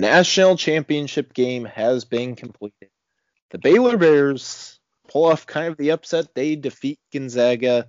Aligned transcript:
National 0.00 0.56
championship 0.56 1.34
game 1.34 1.66
has 1.66 2.06
been 2.06 2.34
completed. 2.34 2.88
The 3.50 3.58
Baylor 3.58 3.98
Bears 3.98 4.80
pull 5.10 5.26
off 5.26 5.46
kind 5.46 5.68
of 5.68 5.76
the 5.76 5.90
upset. 5.90 6.34
They 6.34 6.56
defeat 6.56 6.98
Gonzaga 7.12 7.86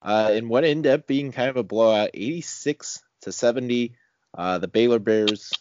uh, 0.00 0.30
in 0.34 0.48
what 0.48 0.62
ended 0.62 0.92
up 0.92 1.08
being 1.08 1.32
kind 1.32 1.50
of 1.50 1.56
a 1.56 1.64
blowout, 1.64 2.10
86 2.14 3.02
to 3.22 3.32
70. 3.32 3.96
Uh, 4.36 4.58
the 4.58 4.68
Baylor 4.68 5.00
Bears 5.00 5.52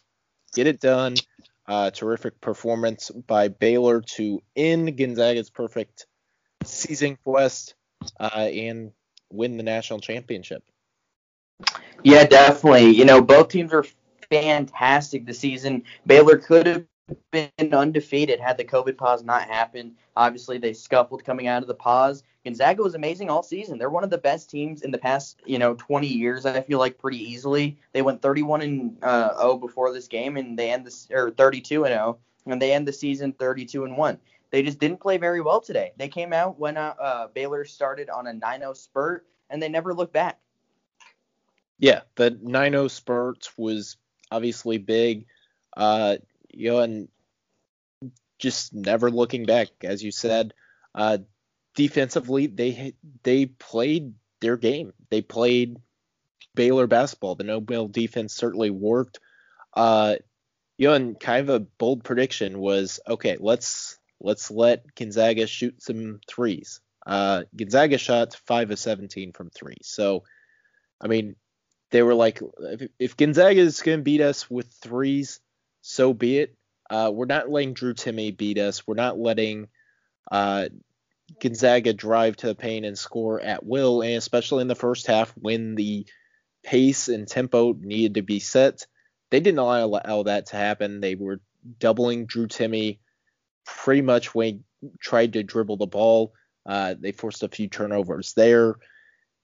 get 0.54 0.68
it 0.68 0.80
done. 0.80 1.16
Uh, 1.66 1.90
terrific 1.90 2.40
performance 2.42 3.10
by 3.10 3.48
Baylor 3.48 4.02
to 4.02 4.44
end 4.56 4.96
Gonzaga's 4.98 5.50
perfect 5.50 6.06
season 6.64 7.18
quest 7.24 7.74
uh, 8.20 8.48
and 8.54 8.92
win 9.32 9.58
the 9.58 9.64
national 9.64 10.00
championship. 10.00 10.64
Yeah, 12.04 12.26
definitely. 12.26 12.92
You 12.92 13.06
know, 13.06 13.22
both 13.22 13.50
teams 13.50 13.74
are 13.74 13.84
fantastic 14.30 15.26
this 15.26 15.40
season. 15.40 15.84
Baylor 16.06 16.38
could 16.38 16.66
have 16.68 16.86
been 17.32 17.74
undefeated 17.74 18.40
had 18.40 18.58
the 18.58 18.66
COVID 18.66 18.98
pause 18.98 19.24
not 19.24 19.44
happened. 19.44 19.96
Obviously, 20.16 20.58
they 20.58 20.74
scuffled 20.74 21.24
coming 21.24 21.48
out 21.48 21.62
of 21.62 21.68
the 21.68 21.74
pause. 21.74 22.24
Gonzaga 22.44 22.82
was 22.82 22.96
amazing 22.96 23.30
all 23.30 23.44
season. 23.44 23.78
They're 23.78 23.90
one 23.90 24.04
of 24.04 24.10
the 24.10 24.18
best 24.18 24.50
teams 24.50 24.82
in 24.82 24.92
the 24.92 24.98
past, 24.98 25.42
you 25.46 25.60
know, 25.60 25.76
20 25.76 26.08
years. 26.08 26.46
I 26.46 26.62
feel 26.62 26.80
like 26.80 26.98
pretty 26.98 27.18
easily. 27.18 27.78
They 27.92 28.02
went 28.02 28.22
31 28.22 28.62
and 28.62 28.98
uh, 29.02 29.38
0 29.38 29.58
before 29.58 29.94
this 29.94 30.08
game, 30.08 30.38
and 30.38 30.58
they 30.58 30.72
end 30.72 30.86
this 30.86 31.08
or 31.12 31.32
32 31.32 31.86
and 31.86 31.94
0, 31.94 32.18
and 32.46 32.62
they 32.62 32.74
end 32.74 32.88
the 32.88 32.94
season 32.94 33.34
32 33.34 33.86
and 33.86 33.98
1. 33.98 34.18
They 34.50 34.64
just 34.64 34.80
didn't 34.80 35.02
play 35.02 35.18
very 35.18 35.42
well 35.42 35.60
today. 35.60 35.92
They 35.98 36.08
came 36.08 36.32
out 36.32 36.58
when 36.58 36.78
uh, 36.78 36.94
uh, 37.00 37.28
Baylor 37.28 37.66
started 37.66 38.10
on 38.10 38.28
a 38.28 38.34
9-0 38.34 38.78
spurt, 38.78 39.26
and 39.50 39.62
they 39.62 39.68
never 39.68 39.94
looked 39.94 40.14
back. 40.14 40.40
Yeah, 41.80 42.02
the 42.16 42.32
9-0 42.32 42.90
spurt 42.90 43.50
was 43.58 43.98
obviously 44.32 44.78
big. 44.78 45.26
Uh, 45.76 46.18
you 46.52 46.72
know, 46.72 46.80
and 46.80 47.08
just 48.40 48.74
never 48.74 49.10
looking 49.10 49.46
back, 49.46 49.70
as 49.84 50.04
you 50.04 50.12
said, 50.12 50.54
uh, 50.96 51.20
defensively 51.76 52.48
they 52.48 52.94
they 53.24 53.46
played 53.46 54.14
their 54.42 54.58
game. 54.58 54.94
They 55.10 55.22
played 55.22 55.78
Baylor 56.56 56.88
basketball. 56.88 57.36
The 57.36 57.44
no 57.44 57.88
defense 57.88 58.34
certainly 58.34 58.70
worked. 58.70 59.20
Uh, 59.74 60.16
you 60.78 60.88
know, 60.88 60.94
and 60.94 61.20
kind 61.20 61.50
of 61.50 61.56
a 61.56 61.60
bold 61.60 62.04
prediction 62.04 62.60
was 62.60 63.00
okay. 63.08 63.38
Let's 63.40 63.98
let's 64.20 64.52
let 64.52 64.96
Gonzaga 64.96 65.48
shoot 65.48 65.82
some 65.82 66.20
threes. 66.28 66.82
Uh, 67.06 67.44
Gonzaga 67.56 67.98
shot 67.98 68.36
five 68.46 68.70
of 68.72 68.80
17 68.80 69.32
from 69.32 69.50
three. 69.50 69.78
So, 69.82 70.24
I 71.00 71.08
mean, 71.08 71.36
they 71.92 72.02
were 72.04 72.16
like, 72.16 72.42
if, 72.60 72.90
if 73.00 73.18
Gonzaga 73.18 73.62
is 73.62 73.82
going 73.82 74.00
to 74.00 74.04
beat 74.04 74.22
us 74.22 74.50
with 74.50 74.68
threes, 74.82 75.40
so 75.82 76.14
be 76.14 76.40
it. 76.40 76.56
Uh, 76.90 77.12
we're 77.14 77.26
not 77.26 77.50
letting 77.50 77.74
Drew 77.74 77.94
Timme 77.94 78.36
beat 78.36 78.58
us. 78.58 78.86
We're 78.88 78.96
not 78.96 79.20
letting 79.20 79.68
uh, 80.32 80.70
Gonzaga 81.42 81.94
drive 81.94 82.38
to 82.38 82.48
the 82.48 82.56
paint 82.56 82.86
and 82.86 82.98
score 82.98 83.42
at 83.42 83.66
will, 83.66 84.02
and 84.02 84.16
especially 84.16 84.62
in 84.62 84.68
the 84.68 84.76
first 84.76 85.08
half 85.08 85.32
when 85.38 85.76
the 85.76 86.06
pace 86.64 87.08
and 87.08 87.28
tempo 87.28 87.74
needed 87.74 88.16
to 88.16 88.22
be 88.22 88.40
set. 88.40 88.86
They 89.30 89.40
didn't 89.40 89.60
allow, 89.60 89.86
allow 89.86 90.24
that 90.24 90.48
to 90.48 90.58
happen. 90.58 91.02
They 91.02 91.16
were 91.16 91.42
doubling 91.80 92.26
Drew 92.26 92.48
Timme 92.48 92.98
pretty 93.66 94.02
much 94.02 94.34
when 94.34 94.64
he 94.82 94.90
tried 95.00 95.34
to 95.34 95.44
dribble 95.44 95.78
the 95.78 95.88
ball. 95.88 96.34
Uh, 96.66 96.96
they 96.98 97.12
forced 97.12 97.44
a 97.44 97.50
few 97.50 97.68
turnovers 97.68 98.34
there, 98.34 98.76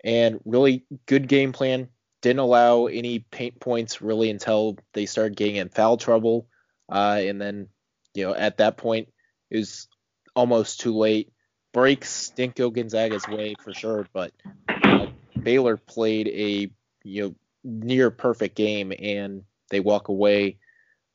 and 0.03 0.39
really 0.45 0.85
good 1.05 1.27
game 1.27 1.53
plan 1.53 1.89
didn't 2.23 2.39
allow 2.39 2.85
any 2.85 3.19
paint 3.19 3.59
points 3.59 4.01
really 4.01 4.29
until 4.29 4.77
they 4.93 5.05
started 5.05 5.35
getting 5.35 5.57
in 5.57 5.67
foul 5.67 5.97
trouble. 5.97 6.47
Uh, 6.89 7.19
and 7.19 7.39
then, 7.39 7.67
you 8.15 8.25
know, 8.25 8.33
at 8.33 8.57
that 8.57 8.77
point, 8.77 9.09
it 9.51 9.57
was 9.57 9.87
almost 10.33 10.79
too 10.79 10.95
late. 10.95 11.31
Breaks 11.73 12.29
didn't 12.29 12.55
go 12.55 12.69
Gonzaga's 12.69 13.27
way 13.27 13.55
for 13.61 13.73
sure, 13.73 14.07
but 14.13 14.31
uh, 14.69 15.07
Baylor 15.41 15.75
played 15.75 16.27
a 16.27 16.71
you 17.03 17.21
know 17.21 17.35
near 17.63 18.09
perfect 18.09 18.55
game, 18.55 18.93
and 18.97 19.43
they 19.69 19.79
walk 19.79 20.07
away 20.07 20.59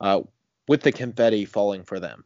uh, 0.01 0.21
with 0.67 0.81
the 0.81 0.91
confetti 0.91 1.45
falling 1.45 1.83
for 1.83 1.99
them. 1.99 2.25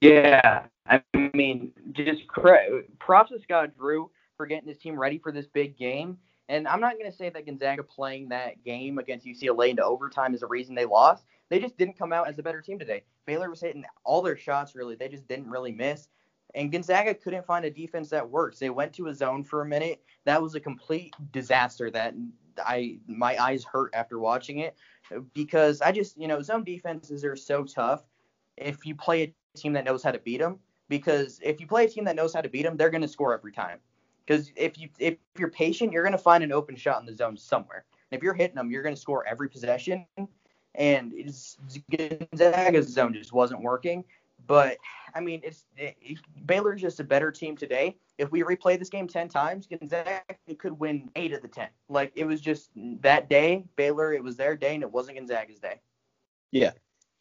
Yeah, 0.00 0.64
I 0.86 1.02
mean, 1.32 1.72
just 1.92 2.26
props 2.98 3.30
to 3.30 3.40
Scott 3.42 3.76
Drew 3.78 4.10
for 4.36 4.46
getting 4.46 4.68
his 4.68 4.78
team 4.78 4.98
ready 4.98 5.18
for 5.18 5.30
this 5.30 5.46
big 5.46 5.78
game. 5.78 6.18
And 6.50 6.66
I'm 6.66 6.80
not 6.80 6.98
going 6.98 7.08
to 7.08 7.16
say 7.16 7.30
that 7.30 7.46
Gonzaga 7.46 7.84
playing 7.84 8.30
that 8.30 8.64
game 8.64 8.98
against 8.98 9.24
UCLA 9.24 9.68
into 9.68 9.84
overtime 9.84 10.34
is 10.34 10.40
the 10.40 10.48
reason 10.48 10.74
they 10.74 10.84
lost. 10.84 11.24
They 11.48 11.60
just 11.60 11.78
didn't 11.78 11.96
come 11.96 12.12
out 12.12 12.26
as 12.26 12.40
a 12.40 12.42
better 12.42 12.60
team 12.60 12.76
today. 12.76 13.04
Baylor 13.24 13.48
was 13.48 13.60
hitting 13.60 13.84
all 14.02 14.20
their 14.20 14.36
shots, 14.36 14.74
really. 14.74 14.96
They 14.96 15.06
just 15.06 15.28
didn't 15.28 15.48
really 15.48 15.70
miss. 15.70 16.08
And 16.56 16.72
Gonzaga 16.72 17.14
couldn't 17.14 17.46
find 17.46 17.64
a 17.64 17.70
defense 17.70 18.10
that 18.10 18.28
works. 18.28 18.58
They 18.58 18.68
went 18.68 18.92
to 18.94 19.06
a 19.06 19.14
zone 19.14 19.44
for 19.44 19.62
a 19.62 19.64
minute. 19.64 20.02
That 20.24 20.42
was 20.42 20.56
a 20.56 20.60
complete 20.60 21.14
disaster 21.30 21.88
that 21.92 22.14
I 22.58 22.98
my 23.06 23.40
eyes 23.40 23.62
hurt 23.62 23.94
after 23.94 24.18
watching 24.18 24.58
it 24.58 24.76
because 25.32 25.80
I 25.80 25.92
just, 25.92 26.18
you 26.20 26.26
know, 26.26 26.42
zone 26.42 26.64
defenses 26.64 27.24
are 27.24 27.36
so 27.36 27.62
tough 27.62 28.02
if 28.56 28.84
you 28.84 28.96
play 28.96 29.22
a 29.22 29.58
team 29.58 29.72
that 29.74 29.84
knows 29.84 30.02
how 30.02 30.10
to 30.10 30.18
beat 30.18 30.40
them 30.40 30.58
because 30.88 31.38
if 31.44 31.60
you 31.60 31.68
play 31.68 31.84
a 31.84 31.88
team 31.88 32.04
that 32.06 32.16
knows 32.16 32.34
how 32.34 32.40
to 32.40 32.48
beat 32.48 32.64
them, 32.64 32.76
they're 32.76 32.90
going 32.90 33.02
to 33.02 33.08
score 33.08 33.32
every 33.32 33.52
time. 33.52 33.78
Because 34.30 34.52
if 34.54 34.78
you 34.78 34.88
if 35.00 35.16
you're 35.36 35.50
patient, 35.50 35.92
you're 35.92 36.04
going 36.04 36.12
to 36.12 36.18
find 36.18 36.44
an 36.44 36.52
open 36.52 36.76
shot 36.76 37.00
in 37.00 37.06
the 37.06 37.16
zone 37.16 37.36
somewhere. 37.36 37.84
And 38.10 38.16
if 38.16 38.22
you're 38.22 38.34
hitting 38.34 38.54
them, 38.54 38.70
you're 38.70 38.84
going 38.84 38.94
to 38.94 39.00
score 39.00 39.26
every 39.26 39.48
possession. 39.48 40.06
And 40.76 41.12
it's, 41.12 41.58
Gonzaga's 41.90 42.86
zone 42.86 43.12
just 43.12 43.32
wasn't 43.32 43.60
working. 43.60 44.04
But 44.46 44.78
I 45.16 45.20
mean, 45.20 45.40
it's 45.42 45.64
it, 45.76 45.96
Baylor's 46.46 46.80
just 46.80 47.00
a 47.00 47.04
better 47.04 47.32
team 47.32 47.56
today. 47.56 47.96
If 48.18 48.30
we 48.30 48.42
replay 48.42 48.78
this 48.78 48.88
game 48.88 49.08
ten 49.08 49.28
times, 49.28 49.66
Gonzaga 49.66 50.22
could 50.58 50.78
win 50.78 51.10
eight 51.16 51.32
of 51.32 51.42
the 51.42 51.48
ten. 51.48 51.68
Like 51.88 52.12
it 52.14 52.24
was 52.24 52.40
just 52.40 52.70
that 53.00 53.28
day, 53.28 53.64
Baylor. 53.74 54.12
It 54.12 54.22
was 54.22 54.36
their 54.36 54.56
day, 54.56 54.74
and 54.74 54.84
it 54.84 54.92
wasn't 54.92 55.18
Gonzaga's 55.18 55.58
day. 55.58 55.80
Yeah, 56.52 56.70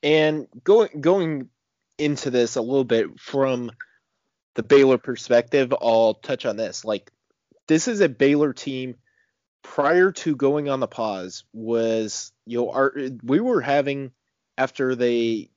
and 0.03 0.47
going 0.63 1.01
going 1.01 1.49
into 1.97 2.29
this 2.29 2.55
a 2.55 2.61
little 2.61 2.83
bit 2.83 3.19
from 3.19 3.71
the 4.55 4.63
Baylor 4.63 4.97
perspective, 4.97 5.73
I'll 5.79 6.15
touch 6.15 6.45
on 6.45 6.57
this. 6.57 6.83
Like, 6.83 7.11
this 7.67 7.87
is 7.87 8.01
a 8.01 8.09
Baylor 8.09 8.53
team 8.53 8.95
prior 9.61 10.11
to 10.11 10.35
going 10.35 10.69
on 10.69 10.79
the 10.79 10.87
pause 10.87 11.43
was 11.53 12.31
you 12.45 12.57
know 12.57 12.71
our, 12.71 12.93
we 13.23 13.39
were 13.39 13.61
having 13.61 14.11
after 14.57 14.95
they 14.95 15.49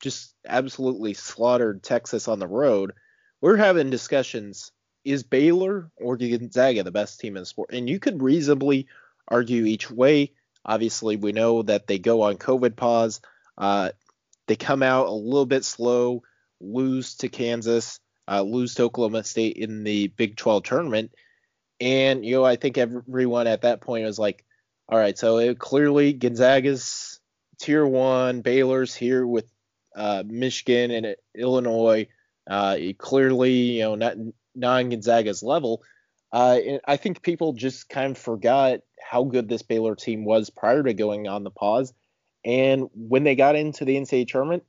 just 0.00 0.34
absolutely 0.46 1.14
slaughtered 1.14 1.82
Texas 1.82 2.28
on 2.28 2.38
the 2.38 2.46
road, 2.46 2.92
we're 3.40 3.56
having 3.56 3.90
discussions 3.90 4.72
is 5.04 5.22
Baylor 5.22 5.90
or 5.96 6.16
Gonzaga 6.16 6.82
the 6.82 6.90
best 6.90 7.20
team 7.20 7.36
in 7.36 7.42
the 7.42 7.46
sport? 7.46 7.70
And 7.72 7.88
you 7.88 7.98
could 7.98 8.22
reasonably 8.22 8.88
argue 9.26 9.64
each 9.64 9.90
way. 9.90 10.32
Obviously, 10.64 11.16
we 11.16 11.32
know 11.32 11.62
that 11.62 11.86
they 11.86 11.98
go 11.98 12.22
on 12.22 12.36
COVID 12.36 12.76
pause. 12.76 13.20
Uh, 13.56 13.90
they 14.46 14.56
come 14.56 14.82
out 14.82 15.06
a 15.06 15.12
little 15.12 15.46
bit 15.46 15.64
slow, 15.64 16.22
lose 16.60 17.16
to 17.16 17.28
Kansas 17.28 18.00
uh, 18.28 18.42
lose 18.42 18.74
to 18.74 18.84
Oklahoma 18.84 19.24
State 19.24 19.56
in 19.56 19.84
the 19.84 20.08
Big 20.08 20.36
12 20.36 20.62
tournament. 20.62 21.12
And, 21.80 22.24
you 22.24 22.36
know, 22.36 22.44
I 22.44 22.56
think 22.56 22.76
everyone 22.76 23.46
at 23.46 23.62
that 23.62 23.80
point 23.80 24.04
was 24.04 24.18
like, 24.18 24.44
all 24.88 24.98
right, 24.98 25.16
so 25.16 25.38
it, 25.38 25.58
clearly 25.58 26.12
Gonzaga's 26.12 27.20
tier 27.58 27.86
one, 27.86 28.42
Baylor's 28.42 28.94
here 28.94 29.26
with 29.26 29.46
uh, 29.96 30.24
Michigan 30.26 30.90
and 30.90 31.16
Illinois. 31.34 32.08
Uh, 32.48 32.76
clearly, 32.96 33.52
you 33.52 33.82
know, 33.82 33.94
not 33.94 34.16
non 34.54 34.90
Gonzaga's 34.90 35.42
level. 35.42 35.82
Uh, 36.32 36.58
I 36.86 36.96
think 36.96 37.22
people 37.22 37.54
just 37.54 37.88
kind 37.88 38.12
of 38.12 38.18
forgot 38.18 38.80
how 39.02 39.24
good 39.24 39.48
this 39.48 39.62
Baylor 39.62 39.94
team 39.94 40.24
was 40.24 40.50
prior 40.50 40.82
to 40.82 40.94
going 40.94 41.28
on 41.28 41.44
the 41.44 41.50
pause. 41.50 41.94
And 42.44 42.88
when 42.94 43.24
they 43.24 43.34
got 43.34 43.56
into 43.56 43.84
the 43.84 43.96
NCAA 43.96 44.28
tournament, 44.28 44.64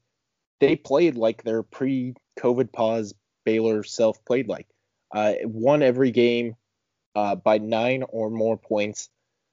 they 0.59 0.75
played 0.75 1.15
like 1.15 1.43
their 1.43 1.63
pre 1.63 2.15
COVID 2.39 2.71
pause 2.71 3.13
Baylor 3.45 3.83
self 3.83 4.23
played 4.25 4.47
like. 4.47 4.67
Uh, 5.11 5.33
won 5.43 5.81
every 5.81 6.11
game 6.11 6.55
uh, 7.15 7.35
by 7.35 7.57
nine 7.57 8.03
or 8.07 8.29
more 8.29 8.57
points. 8.57 9.09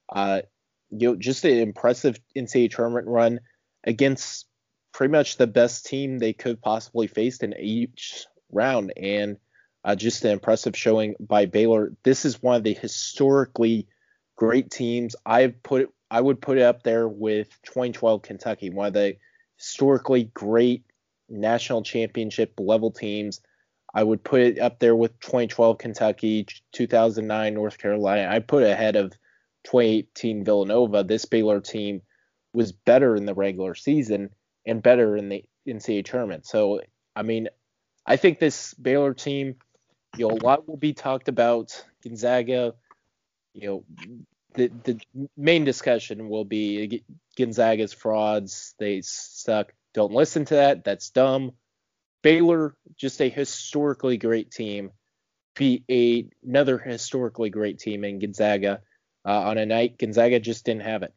Uh, 0.09 0.43
you 0.91 1.11
know, 1.11 1.17
just 1.17 1.45
an 1.45 1.59
impressive 1.59 2.19
NCAA 2.37 2.71
tournament 2.71 3.07
run 3.09 3.41
against 3.85 4.47
pretty 4.93 5.13
much 5.13 5.37
the 5.37 5.47
best 5.47 5.87
team 5.87 6.19
they 6.19 6.33
could 6.33 6.61
possibly 6.61 7.07
face 7.07 7.39
in 7.39 7.55
each 7.59 8.27
round, 8.51 8.93
and 8.97 9.39
uh, 9.85 9.95
just 9.95 10.25
an 10.25 10.31
impressive 10.33 10.77
showing 10.77 11.15
by 11.19 11.47
Baylor. 11.47 11.93
This 12.03 12.25
is 12.25 12.43
one 12.43 12.57
of 12.57 12.65
the 12.65 12.75
historically 12.75 13.89
great 14.37 14.71
teams. 14.71 15.17
I 15.25 15.49
put 15.49 15.83
it, 15.83 15.89
I 16.11 16.21
would 16.21 16.41
put 16.41 16.59
it 16.59 16.63
up 16.63 16.83
there 16.83 17.09
with 17.09 17.49
2012 17.65 18.23
Kentucky, 18.23 18.71
one 18.71 18.89
of 18.89 18.93
the 18.93 19.17
historically 19.57 20.25
great 20.25 20.85
national 21.29 21.83
championship 21.83 22.55
level 22.59 22.91
teams 22.91 23.41
I 23.97 24.03
would 24.03 24.23
put 24.23 24.43
it 24.43 24.59
up 24.59 24.79
there 24.79 24.95
with 24.95 25.19
2012 25.21 25.79
Kentucky, 25.79 26.47
2009 26.73 27.55
North 27.55 27.79
Carolina. 27.79 28.29
I 28.31 28.41
put 28.41 28.63
ahead 28.63 28.95
of 28.95 29.13
2018 29.65 30.45
Villanova. 30.45 31.03
This 31.03 31.25
Baylor 31.25 31.63
team 31.63 32.03
was 32.53 32.73
better 32.73 33.17
in 33.17 33.25
the 33.25 33.33
regular 33.33 33.75
season 33.75 34.29
and 34.67 34.83
better 34.83 35.17
in 35.17 35.31
the 35.31 35.45
NCAA 35.67 36.05
tournament. 36.05 36.45
So, 36.45 36.83
I 37.15 37.23
mean, 37.23 37.49
I 38.05 38.17
think 38.17 38.39
this 38.39 38.75
Baylor 38.75 39.15
team, 39.15 39.57
you 40.19 40.29
know, 40.29 40.35
a 40.35 40.45
lot 40.45 40.69
will 40.69 40.77
be 40.77 40.93
talked 40.93 41.29
about. 41.29 41.83
Gonzaga, 42.05 42.75
you 43.55 43.67
know, 43.67 43.85
the 44.53 44.71
the 44.85 45.01
main 45.39 45.65
discussion 45.65 46.29
will 46.29 46.45
be 46.45 47.03
Gonzaga's 47.39 47.95
frauds. 47.95 48.75
They 48.79 49.01
suck. 49.01 49.73
Don't 49.97 50.13
listen 50.13 50.45
to 50.45 50.55
that. 50.57 50.85
That's 50.85 51.09
dumb. 51.09 51.53
Baylor, 52.23 52.77
just 52.97 53.21
a 53.23 53.31
historically 53.31 54.19
great 54.19 54.51
team, 54.51 54.91
beat 55.57 55.85
a, 55.91 56.29
another 56.47 56.77
historically 56.79 57.49
great 57.49 57.79
team 57.79 58.05
in 58.05 58.19
Gonzaga 58.19 58.83
uh, 59.25 59.41
on 59.41 59.59
a 59.59 59.65
night 59.65 59.99
Gonzaga 59.99 60.39
just 60.39 60.67
didn't 60.67 60.83
have 60.83 61.03
it. 61.03 61.15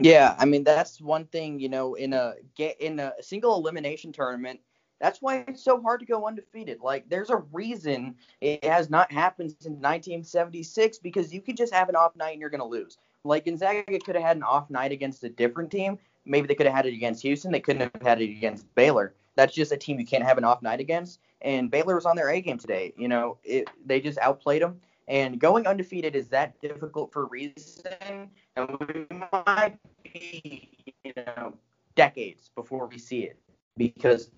Yeah, 0.00 0.34
I 0.38 0.44
mean 0.46 0.62
that's 0.62 1.00
one 1.00 1.26
thing, 1.26 1.58
you 1.58 1.68
know, 1.68 1.94
in 1.94 2.12
a 2.12 2.34
get 2.56 2.80
in 2.80 3.00
a 3.00 3.12
single 3.20 3.56
elimination 3.56 4.12
tournament, 4.12 4.60
that's 5.00 5.20
why 5.20 5.44
it's 5.48 5.62
so 5.62 5.82
hard 5.82 6.00
to 6.00 6.06
go 6.06 6.26
undefeated. 6.26 6.78
Like 6.80 7.08
there's 7.10 7.30
a 7.30 7.38
reason 7.52 8.14
it 8.40 8.64
has 8.64 8.88
not 8.88 9.12
happened 9.12 9.50
since 9.50 9.74
1976 9.74 10.98
because 10.98 11.34
you 11.34 11.42
could 11.42 11.56
just 11.56 11.74
have 11.74 11.88
an 11.88 11.96
off 11.96 12.14
night 12.16 12.32
and 12.32 12.40
you're 12.40 12.50
to 12.50 12.64
lose. 12.64 12.96
Like 13.24 13.44
Gonzaga 13.46 13.98
could 13.98 14.14
have 14.14 14.24
had 14.24 14.36
an 14.36 14.42
off 14.44 14.70
night 14.70 14.92
against 14.92 15.24
a 15.24 15.28
different 15.28 15.70
team. 15.70 15.98
Maybe 16.26 16.46
they 16.46 16.54
could 16.54 16.66
have 16.66 16.74
had 16.74 16.86
it 16.86 16.94
against 16.94 17.22
Houston. 17.22 17.52
They 17.52 17.60
couldn't 17.60 17.82
have 17.92 18.02
had 18.02 18.20
it 18.20 18.30
against 18.30 18.72
Baylor. 18.74 19.14
That's 19.36 19.54
just 19.54 19.72
a 19.72 19.76
team 19.76 19.98
you 19.98 20.06
can't 20.06 20.24
have 20.24 20.38
an 20.38 20.44
off 20.44 20.62
night 20.62 20.80
against. 20.80 21.20
And 21.42 21.70
Baylor 21.70 21.94
was 21.94 22.06
on 22.06 22.16
their 22.16 22.30
A 22.30 22.40
game 22.40 22.58
today. 22.58 22.94
You 22.96 23.08
know, 23.08 23.38
it, 23.44 23.68
they 23.84 24.00
just 24.00 24.18
outplayed 24.18 24.62
them. 24.62 24.80
And 25.08 25.38
going 25.38 25.66
undefeated 25.66 26.16
is 26.16 26.28
that 26.28 26.58
difficult 26.60 27.12
for 27.12 27.22
a 27.22 27.26
reason. 27.26 28.30
And 28.56 28.78
we 28.80 29.06
might 29.10 29.76
be, 30.02 30.70
you 31.04 31.12
know, 31.16 31.54
decades 31.94 32.50
before 32.54 32.86
we 32.86 32.98
see 32.98 33.24
it 33.24 33.38
because 33.76 34.30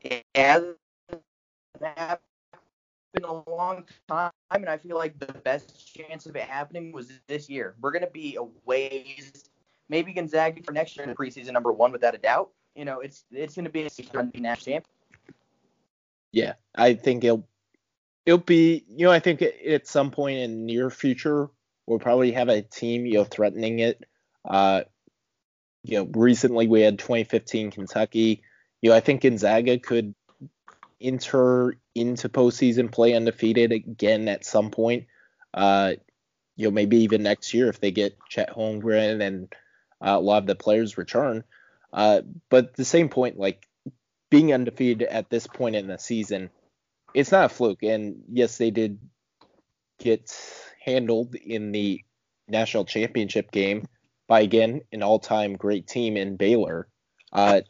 it 0.00 0.24
has 0.34 0.64
happened 1.96 2.24
a 3.24 3.50
long 3.50 3.84
time, 4.08 4.30
and 4.52 4.68
I 4.68 4.76
feel 4.78 4.96
like 4.96 5.18
the 5.18 5.32
best 5.32 5.94
chance 5.94 6.26
of 6.26 6.36
it 6.36 6.44
happening 6.44 6.92
was 6.92 7.20
this 7.26 7.50
year. 7.50 7.74
We're 7.80 7.90
going 7.90 8.04
to 8.04 8.10
be 8.10 8.36
a 8.36 8.44
ways, 8.64 9.49
maybe 9.90 10.14
Gonzaga 10.14 10.62
for 10.62 10.72
next 10.72 10.96
year 10.96 11.02
in 11.02 11.10
the 11.10 11.16
preseason 11.16 11.52
number 11.52 11.72
one 11.72 11.92
without 11.92 12.14
a 12.14 12.18
doubt. 12.18 12.50
You 12.74 12.86
know, 12.86 13.00
it's 13.00 13.24
it's 13.30 13.56
going 13.56 13.64
to 13.66 13.70
be 13.70 13.80
a 13.80 14.40
national 14.40 14.56
champ. 14.56 14.86
Yeah, 16.32 16.54
I 16.74 16.94
think 16.94 17.24
it'll 17.24 17.46
it'll 18.24 18.38
be, 18.38 18.84
you 18.88 19.06
know, 19.06 19.12
I 19.12 19.18
think 19.18 19.42
at 19.42 19.88
some 19.88 20.12
point 20.12 20.38
in 20.38 20.64
near 20.64 20.88
future 20.88 21.50
we'll 21.86 21.98
probably 21.98 22.32
have 22.32 22.48
a 22.48 22.62
team, 22.62 23.04
you 23.04 23.14
know, 23.14 23.24
threatening 23.24 23.80
it. 23.80 24.04
Uh, 24.48 24.82
you 25.82 25.98
know, 25.98 26.08
recently 26.14 26.68
we 26.68 26.82
had 26.82 26.98
2015 26.98 27.72
Kentucky. 27.72 28.42
You 28.80 28.90
know, 28.90 28.96
I 28.96 29.00
think 29.00 29.22
Gonzaga 29.22 29.78
could 29.78 30.14
enter 31.00 31.74
into 31.94 32.28
postseason 32.28 32.92
play 32.92 33.14
undefeated 33.14 33.72
again 33.72 34.28
at 34.28 34.44
some 34.44 34.70
point. 34.70 35.06
Uh, 35.52 35.94
you 36.54 36.66
know, 36.66 36.70
maybe 36.70 36.98
even 36.98 37.22
next 37.22 37.52
year 37.52 37.68
if 37.68 37.80
they 37.80 37.90
get 37.90 38.16
Chet 38.28 38.54
Holmgren 38.54 39.20
and 39.22 39.52
uh, 40.00 40.16
a 40.16 40.20
lot 40.20 40.42
of 40.42 40.46
the 40.46 40.54
players 40.54 40.98
return. 40.98 41.44
Uh, 41.92 42.22
but 42.48 42.74
the 42.74 42.84
same 42.84 43.08
point, 43.08 43.38
like 43.38 43.66
being 44.30 44.52
undefeated 44.52 45.02
at 45.02 45.28
this 45.28 45.46
point 45.46 45.76
in 45.76 45.88
the 45.88 45.98
season 45.98 46.50
it's 47.14 47.32
not 47.32 47.46
a 47.46 47.48
fluke. 47.48 47.82
And 47.82 48.22
yes, 48.30 48.58
they 48.58 48.70
did 48.70 48.98
get 49.98 50.32
handled 50.84 51.34
in 51.34 51.72
the 51.72 52.04
national 52.48 52.84
championship 52.84 53.50
game 53.50 53.86
by 54.26 54.40
again 54.40 54.82
an 54.92 55.02
all-time 55.02 55.56
great 55.56 55.86
team 55.86 56.16
in 56.16 56.36
Baylor. 56.36 56.88
Uh, 57.32 57.60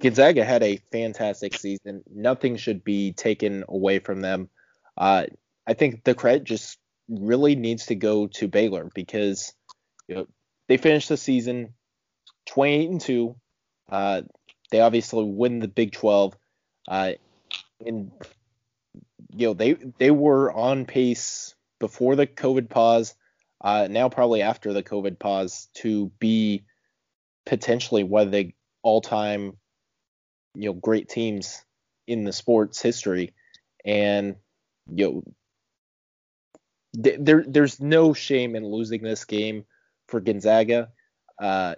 Gonzaga 0.00 0.44
had 0.44 0.62
a 0.62 0.80
fantastic 0.92 1.56
season. 1.56 2.02
Nothing 2.12 2.56
should 2.56 2.84
be 2.84 3.12
taken 3.12 3.64
away 3.68 3.98
from 3.98 4.20
them. 4.20 4.48
Uh, 4.96 5.26
I 5.66 5.74
think 5.74 6.04
the 6.04 6.14
credit 6.14 6.44
just 6.44 6.78
really 7.08 7.56
needs 7.56 7.86
to 7.86 7.94
go 7.94 8.26
to 8.26 8.48
Baylor 8.48 8.90
because 8.94 9.52
you 10.06 10.14
know, 10.14 10.26
they 10.68 10.76
finished 10.76 11.08
the 11.08 11.16
season 11.16 11.74
28 12.46 12.90
and 12.90 13.00
two. 13.00 13.36
Uh, 13.90 14.22
they 14.70 14.80
obviously 14.80 15.24
win 15.24 15.60
the 15.60 15.68
Big 15.68 15.92
12. 15.92 16.36
Uh, 16.86 17.12
and 17.84 18.10
you 19.34 19.48
know 19.48 19.54
they 19.54 19.74
they 19.98 20.10
were 20.10 20.52
on 20.52 20.84
pace 20.84 21.54
before 21.78 22.16
the 22.16 22.26
COVID 22.26 22.68
pause, 22.68 23.14
uh, 23.62 23.88
now 23.90 24.08
probably 24.08 24.42
after 24.42 24.72
the 24.72 24.82
COVID 24.82 25.18
pause 25.18 25.68
to 25.74 26.10
be 26.18 26.64
potentially 27.46 28.04
one 28.04 28.26
of 28.26 28.32
the 28.32 28.52
all-time 28.82 29.56
you 30.54 30.70
know 30.70 30.72
great 30.72 31.08
teams 31.08 31.62
in 32.06 32.24
the 32.24 32.32
sports 32.32 32.80
history, 32.80 33.34
and 33.84 34.36
you 34.92 35.06
know 35.06 35.22
th- 37.02 37.18
there 37.20 37.44
there's 37.46 37.80
no 37.80 38.12
shame 38.14 38.56
in 38.56 38.66
losing 38.66 39.02
this 39.02 39.24
game 39.24 39.64
for 40.08 40.20
Gonzaga. 40.20 40.90
Uh, 41.40 41.76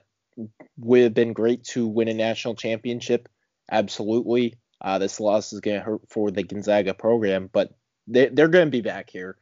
would 0.79 1.03
have 1.03 1.15
been 1.15 1.33
great 1.33 1.65
to 1.65 1.87
win 1.87 2.09
a 2.09 2.15
national 2.15 2.55
championship, 2.55 3.29
absolutely. 3.71 4.57
Uh, 4.81 4.99
this 4.99 5.21
loss 5.21 5.53
is 5.53 5.61
going 5.61 5.77
to 5.77 5.85
hurt 5.85 6.01
for 6.09 6.31
the 6.31 6.43
Gonzaga 6.43 6.95
program, 6.95 7.51
but 7.53 7.75
they, 8.07 8.29
they're 8.29 8.49
going 8.49 8.67
to 8.67 8.71
be 8.71 8.81
back 8.81 9.11
here. 9.11 9.37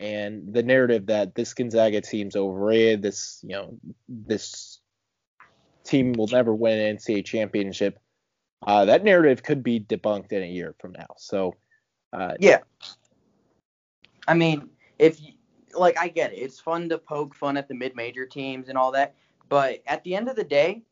And 0.00 0.52
the 0.52 0.64
narrative 0.64 1.06
that 1.06 1.36
this 1.36 1.54
Gonzaga 1.54 2.00
team's 2.00 2.34
overrated, 2.34 3.02
this 3.02 3.38
you 3.44 3.54
know 3.54 3.78
this 4.08 4.80
team 5.84 6.14
will 6.14 6.26
never 6.26 6.52
win 6.52 6.80
an 6.80 6.96
NCAA 6.96 7.24
championship, 7.24 8.00
uh, 8.66 8.86
that 8.86 9.04
narrative 9.04 9.44
could 9.44 9.62
be 9.62 9.78
debunked 9.78 10.32
in 10.32 10.42
a 10.42 10.46
year 10.46 10.74
from 10.80 10.92
now. 10.92 11.14
So 11.18 11.54
uh, 12.12 12.34
yeah, 12.40 12.58
I 14.26 14.34
mean, 14.34 14.70
if 14.98 15.20
you, 15.20 15.32
like 15.74 15.98
I 15.98 16.08
get 16.08 16.32
it, 16.32 16.36
it's 16.36 16.60
fun 16.60 16.88
to 16.88 16.98
poke 16.98 17.34
fun 17.34 17.56
at 17.56 17.68
the 17.68 17.74
mid-major 17.74 18.26
teams 18.26 18.68
and 18.68 18.78
all 18.78 18.92
that, 18.92 19.14
but 19.48 19.82
at 19.86 20.02
the 20.04 20.14
end 20.14 20.28
of 20.28 20.36
the 20.36 20.44
day, 20.44 20.82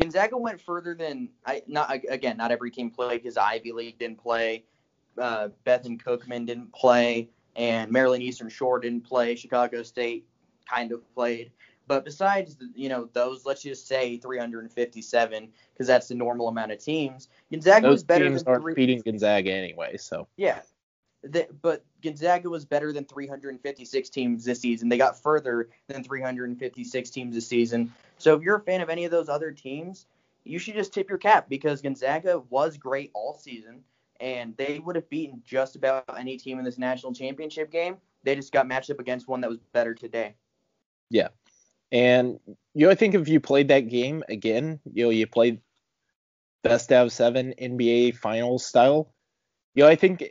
Gonzaga 0.00 0.36
went 0.36 0.60
further 0.60 0.94
than 0.94 1.28
I 1.44 1.62
not 1.66 1.92
again. 2.08 2.36
Not 2.36 2.52
every 2.52 2.70
team 2.70 2.90
played 2.90 3.22
because 3.22 3.36
Ivy 3.36 3.72
League 3.72 3.98
didn't 3.98 4.18
play. 4.18 4.64
Uh, 5.16 5.48
Bethune-Cookman 5.64 6.46
didn't 6.46 6.72
play, 6.72 7.28
and 7.56 7.90
Maryland 7.90 8.22
Eastern 8.22 8.48
Shore 8.48 8.78
didn't 8.78 9.02
play. 9.04 9.34
Chicago 9.34 9.82
State 9.82 10.26
kind 10.68 10.92
of 10.92 11.02
played. 11.14 11.50
But 11.88 12.04
besides, 12.04 12.56
you 12.74 12.90
know, 12.90 13.08
those, 13.14 13.46
let's 13.46 13.62
just 13.62 13.88
say 13.88 14.18
357, 14.18 15.48
because 15.72 15.86
that's 15.86 16.08
the 16.08 16.14
normal 16.14 16.48
amount 16.48 16.70
of 16.70 16.78
teams. 16.78 17.28
Gonzaga 17.50 17.86
those 17.86 17.92
was 17.92 18.04
better 18.04 18.26
teams 18.26 18.44
than 18.44 18.52
aren't 18.52 18.62
three, 18.62 18.74
beating 18.74 19.00
Gonzaga 19.00 19.50
anyway. 19.50 19.96
So 19.96 20.28
yeah, 20.36 20.60
the, 21.22 21.48
but 21.62 21.84
Gonzaga 22.02 22.48
was 22.48 22.64
better 22.64 22.92
than 22.92 23.04
356 23.04 24.08
teams 24.10 24.44
this 24.44 24.60
season. 24.60 24.88
They 24.88 24.98
got 24.98 25.20
further 25.20 25.68
than 25.88 26.04
356 26.04 27.10
teams 27.10 27.34
this 27.34 27.46
season. 27.46 27.92
So 28.18 28.34
if 28.34 28.42
you're 28.42 28.56
a 28.56 28.60
fan 28.60 28.80
of 28.80 28.88
any 28.88 29.04
of 29.04 29.10
those 29.10 29.28
other 29.28 29.50
teams, 29.50 30.06
you 30.44 30.58
should 30.58 30.74
just 30.74 30.94
tip 30.94 31.08
your 31.08 31.18
cap 31.18 31.48
because 31.48 31.82
Gonzaga 31.82 32.40
was 32.50 32.76
great 32.76 33.10
all 33.14 33.34
season 33.34 33.82
and 34.20 34.56
they 34.56 34.80
would 34.80 34.96
have 34.96 35.08
beaten 35.08 35.42
just 35.44 35.76
about 35.76 36.04
any 36.16 36.36
team 36.36 36.58
in 36.58 36.64
this 36.64 36.78
national 36.78 37.12
championship 37.12 37.70
game. 37.70 37.96
They 38.24 38.34
just 38.34 38.52
got 38.52 38.66
matched 38.66 38.90
up 38.90 38.98
against 38.98 39.28
one 39.28 39.40
that 39.42 39.50
was 39.50 39.58
better 39.72 39.94
today. 39.94 40.34
yeah, 41.10 41.28
and 41.92 42.38
you 42.74 42.86
know 42.86 42.90
I 42.90 42.94
think 42.94 43.14
if 43.14 43.28
you 43.28 43.40
played 43.40 43.68
that 43.68 43.88
game 43.88 44.24
again, 44.28 44.80
you 44.92 45.04
know 45.04 45.10
you 45.10 45.26
played 45.26 45.60
best 46.62 46.90
out 46.92 47.06
of 47.06 47.12
seven 47.12 47.54
NBA 47.60 48.16
finals 48.16 48.66
style, 48.66 49.12
you 49.74 49.84
know 49.84 49.88
I 49.88 49.96
think 49.96 50.28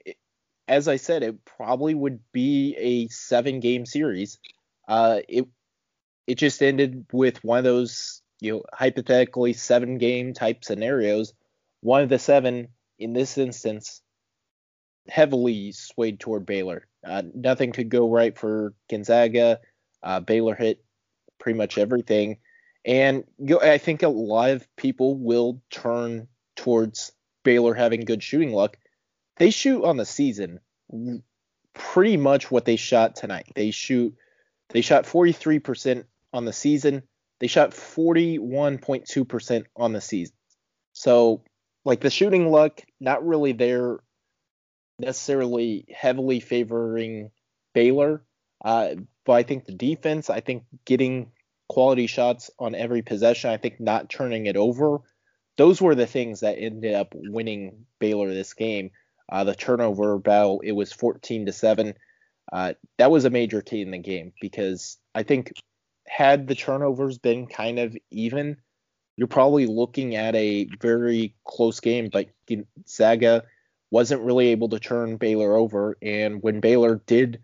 as 0.68 0.88
I 0.88 0.98
said 0.98 1.24
it 1.24 1.46
probably 1.46 1.94
would 1.94 2.20
be 2.32 2.76
a 2.78 3.08
seven 3.08 3.60
game 3.60 3.86
series. 3.86 4.40
Uh, 4.88 5.20
it 5.28 5.46
it 6.26 6.36
just 6.36 6.62
ended 6.62 7.06
with 7.12 7.44
one 7.44 7.60
of 7.60 7.64
those 7.64 8.22
you 8.40 8.54
know 8.54 8.64
hypothetically 8.74 9.54
seven 9.54 9.98
game 9.98 10.34
type 10.34 10.64
scenarios. 10.64 11.34
One 11.82 12.04
of 12.04 12.10
the 12.10 12.20
seven 12.20 12.70
in 13.00 13.14
this 13.14 13.38
instance 13.38 14.02
heavily 15.08 15.72
swayed 15.72 16.20
toward 16.20 16.46
Baylor. 16.46 16.86
Uh, 17.06 17.24
nothing 17.34 17.72
could 17.72 17.90
go 17.90 18.12
right 18.12 18.38
for 18.38 18.74
Gonzaga. 18.90 19.60
Uh, 20.04 20.20
Baylor 20.20 20.56
hit 20.56 20.84
pretty 21.40 21.58
much 21.58 21.78
everything, 21.78 22.38
and 22.86 23.24
you 23.40 23.56
know, 23.56 23.62
I 23.62 23.78
think 23.78 24.04
a 24.04 24.10
lot 24.10 24.52
of 24.52 24.68
people 24.76 25.16
will 25.18 25.62
turn 25.70 26.28
towards 26.56 27.14
Baylor 27.44 27.74
having 27.74 28.02
good 28.02 28.22
shooting 28.22 28.52
luck. 28.52 28.78
They 29.40 29.50
shoot 29.50 29.84
on 29.84 29.98
the 29.98 30.06
season 30.06 30.60
pretty 31.74 32.18
much 32.18 32.50
what 32.50 32.66
they 32.66 32.76
shot 32.76 33.16
tonight. 33.16 33.52
They 33.56 33.72
shoot 33.72 34.16
they 34.70 34.82
shot 34.82 35.06
43% 35.06 36.04
on 36.34 36.46
the 36.46 36.54
season. 36.54 37.04
They 37.40 37.48
shot 37.48 37.72
41.2% 37.72 39.66
on 39.76 39.94
the 39.94 40.02
season. 40.02 40.36
So, 40.94 41.44
like 41.86 42.02
the 42.02 42.10
shooting 42.10 42.52
luck, 42.52 42.82
not 43.00 43.26
really 43.26 43.54
there 43.54 44.00
necessarily 45.00 45.86
heavily 45.96 46.40
favoring 46.40 47.32
Baylor. 47.74 48.24
Uh, 48.66 48.96
but 49.26 49.34
I 49.34 49.44
think 49.44 49.66
the 49.66 49.74
defense, 49.74 50.30
I 50.30 50.40
think 50.40 50.64
getting 50.86 51.32
quality 51.70 52.08
shots 52.08 52.50
on 52.60 52.76
every 52.76 53.04
possession. 53.04 53.52
I 53.52 53.58
think 53.58 53.80
not 53.80 54.10
turning 54.10 54.48
it 54.48 54.58
over. 54.58 55.00
Those 55.58 55.82
were 55.82 55.96
the 55.96 56.08
things 56.08 56.42
that 56.42 56.58
ended 56.58 56.94
up 56.94 57.14
winning 57.16 57.86
Baylor 58.00 58.34
this 58.34 58.54
game. 58.54 58.92
Uh, 59.30 59.44
the 59.44 59.56
turnover 59.56 60.18
battle, 60.20 60.62
it 60.64 60.72
was 60.72 60.94
14 60.94 61.48
to 61.48 61.52
7. 61.52 61.94
Uh, 62.52 62.74
that 62.98 63.12
was 63.12 63.26
a 63.26 63.30
major 63.30 63.62
key 63.62 63.82
in 63.82 63.92
the 63.92 63.98
game 63.98 64.34
because 64.40 64.98
I 65.14 65.24
think 65.24 65.52
had 66.08 66.48
the 66.48 66.56
turnovers 66.56 67.18
been 67.18 67.48
kind 67.48 67.80
of 67.80 67.96
even, 68.10 68.58
you're 69.18 69.28
probably 69.28 69.66
looking 69.66 70.16
at 70.16 70.36
a 70.36 70.68
very 70.80 71.36
close 71.46 71.80
game. 71.80 72.10
But 72.12 72.30
Gonzaga 72.48 73.44
wasn't 73.92 74.22
really 74.22 74.48
able 74.48 74.70
to 74.70 74.80
turn 74.80 75.18
Baylor 75.18 75.56
over, 75.56 75.98
and 76.02 76.42
when 76.42 76.60
Baylor 76.60 77.02
did, 77.06 77.42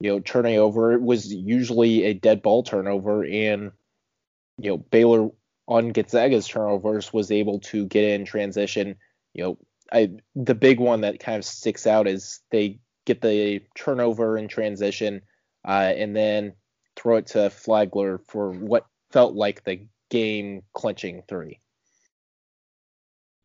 you 0.00 0.10
know, 0.10 0.20
turn 0.20 0.46
it 0.46 0.56
over, 0.56 0.92
it 0.92 1.02
was 1.02 1.32
usually 1.32 2.04
a 2.04 2.14
dead 2.14 2.42
ball 2.42 2.62
turnover, 2.62 3.24
and 3.24 3.72
you 4.58 4.70
know 4.70 4.78
Baylor 4.78 5.30
on 5.66 5.92
Gonzaga's 5.92 6.48
turnovers 6.48 7.12
was 7.12 7.30
able 7.30 7.60
to 7.60 7.86
get 7.86 8.04
in 8.04 8.24
transition. 8.24 8.96
You 9.32 9.44
know, 9.44 9.58
I 9.92 10.10
the 10.34 10.54
big 10.54 10.80
one 10.80 11.02
that 11.02 11.20
kind 11.20 11.38
of 11.38 11.44
sticks 11.44 11.86
out 11.86 12.06
is 12.06 12.40
they 12.50 12.80
get 13.06 13.20
the 13.20 13.62
turnover 13.74 14.36
in 14.38 14.48
transition, 14.48 15.22
uh, 15.66 15.92
and 15.96 16.14
then 16.14 16.54
throw 16.96 17.16
it 17.16 17.26
to 17.28 17.50
Flagler 17.50 18.18
for 18.28 18.52
what 18.52 18.86
felt 19.10 19.34
like 19.34 19.64
the 19.64 19.86
game 20.10 20.62
clinching 20.72 21.22
three. 21.28 21.60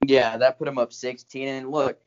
Yeah, 0.05 0.37
that 0.37 0.57
put 0.57 0.67
him 0.67 0.77
up 0.77 0.93
16. 0.93 1.47
And 1.47 1.71
look, 1.71 1.99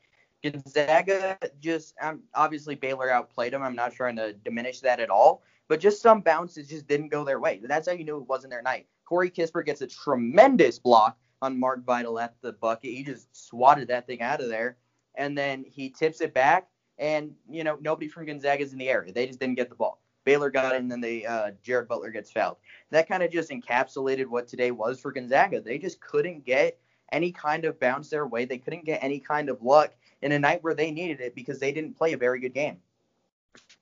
Gonzaga 0.45 1.38
just 1.61 1.95
um, 2.00 2.23
obviously 2.35 2.75
Baylor 2.75 3.11
outplayed 3.11 3.52
them. 3.52 3.62
I'm 3.62 3.75
not 3.75 3.92
trying 3.92 4.16
to 4.16 4.33
diminish 4.33 4.80
that 4.80 5.00
at 5.00 5.11
all, 5.11 5.42
but 5.68 5.80
just 5.80 6.02
some 6.02 6.21
bounces 6.21 6.68
just 6.68 6.87
didn't 6.87 7.09
go 7.09 7.25
their 7.25 7.40
way. 7.40 7.61
That's 7.62 7.88
how 7.88 7.95
you 7.95 8.04
knew 8.04 8.18
it 8.18 8.28
wasn't 8.28 8.52
their 8.52 8.62
night. 8.62 8.87
Corey 9.04 9.30
Kispert 9.30 9.66
gets 9.66 9.80
a 9.80 9.87
tremendous 9.87 10.78
block 10.78 11.16
on 11.42 11.59
Mark 11.59 11.85
Vital 11.85 12.18
at 12.18 12.35
the 12.40 12.52
bucket. 12.52 12.90
He 12.90 13.04
just 13.04 13.49
swatted 13.49 13.88
that 13.88 14.07
thing 14.07 14.23
out 14.23 14.40
of 14.40 14.49
there, 14.49 14.76
and 15.14 15.37
then 15.37 15.64
he 15.64 15.90
tips 15.90 16.21
it 16.21 16.35
back, 16.35 16.68
and 16.99 17.35
you 17.49 17.64
know 17.64 17.78
nobody 17.80 18.09
from 18.09 18.26
Gonzaga 18.26 18.62
is 18.62 18.73
in 18.73 18.78
the 18.78 18.88
area. 18.88 19.12
They 19.12 19.26
just 19.26 19.40
didn't 19.40 19.57
get 19.57 19.68
the 19.68 19.75
ball. 19.75 20.00
Baylor 20.25 20.50
got 20.50 20.75
it, 20.75 20.80
and 20.80 20.90
then 20.90 21.00
they 21.00 21.25
uh, 21.25 21.52
Jared 21.62 21.88
Butler 21.88 22.11
gets 22.11 22.30
fouled. 22.30 22.59
That 22.90 23.09
kind 23.09 23.23
of 23.23 23.30
just 23.30 23.50
encapsulated 23.50 24.26
what 24.26 24.49
today 24.49 24.71
was 24.71 25.00
for 25.00 25.12
Gonzaga. 25.12 25.61
They 25.61 25.78
just 25.78 26.00
couldn't 26.00 26.45
get 26.45 26.78
any 27.12 27.33
kind 27.33 27.64
of 27.64 27.80
bounce 27.80 28.11
their 28.11 28.26
way. 28.26 28.45
They 28.45 28.59
couldn't 28.59 28.85
get 28.85 29.02
any 29.02 29.21
kind 29.21 29.49
of 29.49 29.62
luck 29.62 29.95
in 30.21 30.33
a 30.33 30.38
night 30.38 30.62
where 30.62 30.75
they 30.75 30.90
needed 30.90 31.21
it 31.21 31.35
because 31.35 31.59
they 31.59 31.73
didn't 31.73 31.97
play 31.97 32.12
a 32.12 32.18
very 32.18 32.40
good 32.40 32.54
game. 32.54 32.78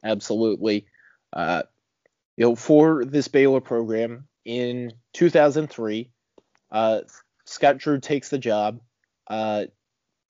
Absolutely. 0.05 0.87
Uh, 1.33 1.63
you 2.37 2.45
know, 2.45 2.55
for 2.55 3.05
this 3.05 3.29
Baylor 3.29 3.61
program 3.61 4.29
in 4.45 4.93
2003, 5.15 6.11
uh, 6.71 7.01
Scott 7.47 7.79
Drew 7.79 8.01
takes 8.01 8.29
the 8.29 8.39
job. 8.39 8.81
Uh, 9.27 9.67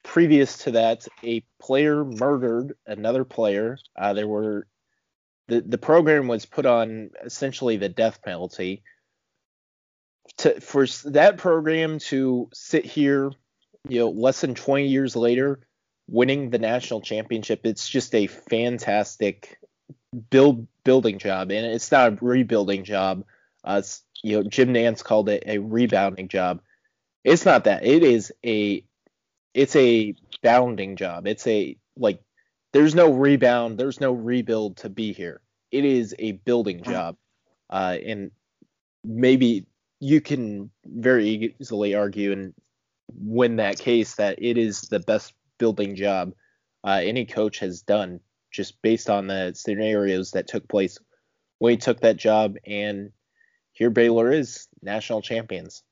previous 0.02 0.58
to 0.58 0.72
that, 0.72 1.06
a 1.24 1.44
player 1.60 2.04
murdered 2.04 2.76
another 2.86 3.24
player. 3.24 3.78
Uh, 3.96 4.12
there 4.12 4.28
were 4.28 4.66
the 5.48 5.60
the 5.60 5.78
program 5.78 6.28
was 6.28 6.46
put 6.46 6.66
on 6.66 7.10
essentially 7.24 7.76
the 7.76 7.88
death 7.88 8.22
penalty. 8.22 8.82
To, 10.38 10.60
for 10.60 10.86
that 11.06 11.38
program 11.38 11.98
to 12.00 12.48
sit 12.52 12.84
here, 12.84 13.30
you 13.88 14.00
know, 14.00 14.10
less 14.10 14.40
than 14.40 14.54
20 14.54 14.88
years 14.88 15.14
later, 15.14 15.60
winning 16.08 16.50
the 16.50 16.58
national 16.58 17.00
championship, 17.00 17.60
it's 17.64 17.88
just 17.88 18.14
a 18.14 18.26
fantastic 18.26 19.58
build 20.30 20.66
building 20.84 21.18
job, 21.18 21.50
and 21.50 21.66
it's 21.66 21.92
not 21.92 22.12
a 22.12 22.24
rebuilding 22.24 22.84
job. 22.84 23.24
Uh, 23.64 23.82
you 24.22 24.36
know, 24.36 24.48
Jim 24.48 24.74
Nantz 24.74 25.02
called 25.02 25.28
it 25.28 25.44
a 25.46 25.58
rebounding 25.58 26.28
job. 26.28 26.60
It's 27.26 27.44
not 27.44 27.64
that. 27.64 27.84
It 27.84 28.04
is 28.04 28.32
a 28.44 28.84
it's 29.52 29.74
a 29.74 30.14
bounding 30.42 30.94
job. 30.94 31.26
It's 31.26 31.46
a 31.48 31.76
like 31.96 32.20
there's 32.72 32.94
no 32.94 33.12
rebound, 33.12 33.78
there's 33.78 34.00
no 34.00 34.12
rebuild 34.12 34.76
to 34.78 34.88
be 34.88 35.12
here. 35.12 35.40
It 35.72 35.84
is 35.84 36.14
a 36.20 36.32
building 36.32 36.84
job, 36.84 37.16
uh, 37.68 37.96
and 38.06 38.30
maybe 39.02 39.66
you 39.98 40.20
can 40.20 40.70
very 40.84 41.56
easily 41.58 41.96
argue 41.96 42.30
and 42.30 42.54
win 43.12 43.56
that 43.56 43.78
case 43.78 44.14
that 44.16 44.38
it 44.40 44.56
is 44.56 44.82
the 44.82 45.00
best 45.00 45.34
building 45.58 45.96
job 45.96 46.32
uh, 46.84 47.00
any 47.02 47.26
coach 47.26 47.58
has 47.58 47.82
done, 47.82 48.20
just 48.52 48.80
based 48.82 49.10
on 49.10 49.26
the 49.26 49.52
scenarios 49.54 50.30
that 50.30 50.46
took 50.46 50.68
place 50.68 50.98
when 51.58 51.72
he 51.72 51.76
took 51.76 52.00
that 52.02 52.16
job. 52.16 52.54
And 52.64 53.10
here 53.72 53.90
Baylor 53.90 54.30
is 54.30 54.68
national 54.80 55.22
champions. 55.22 55.82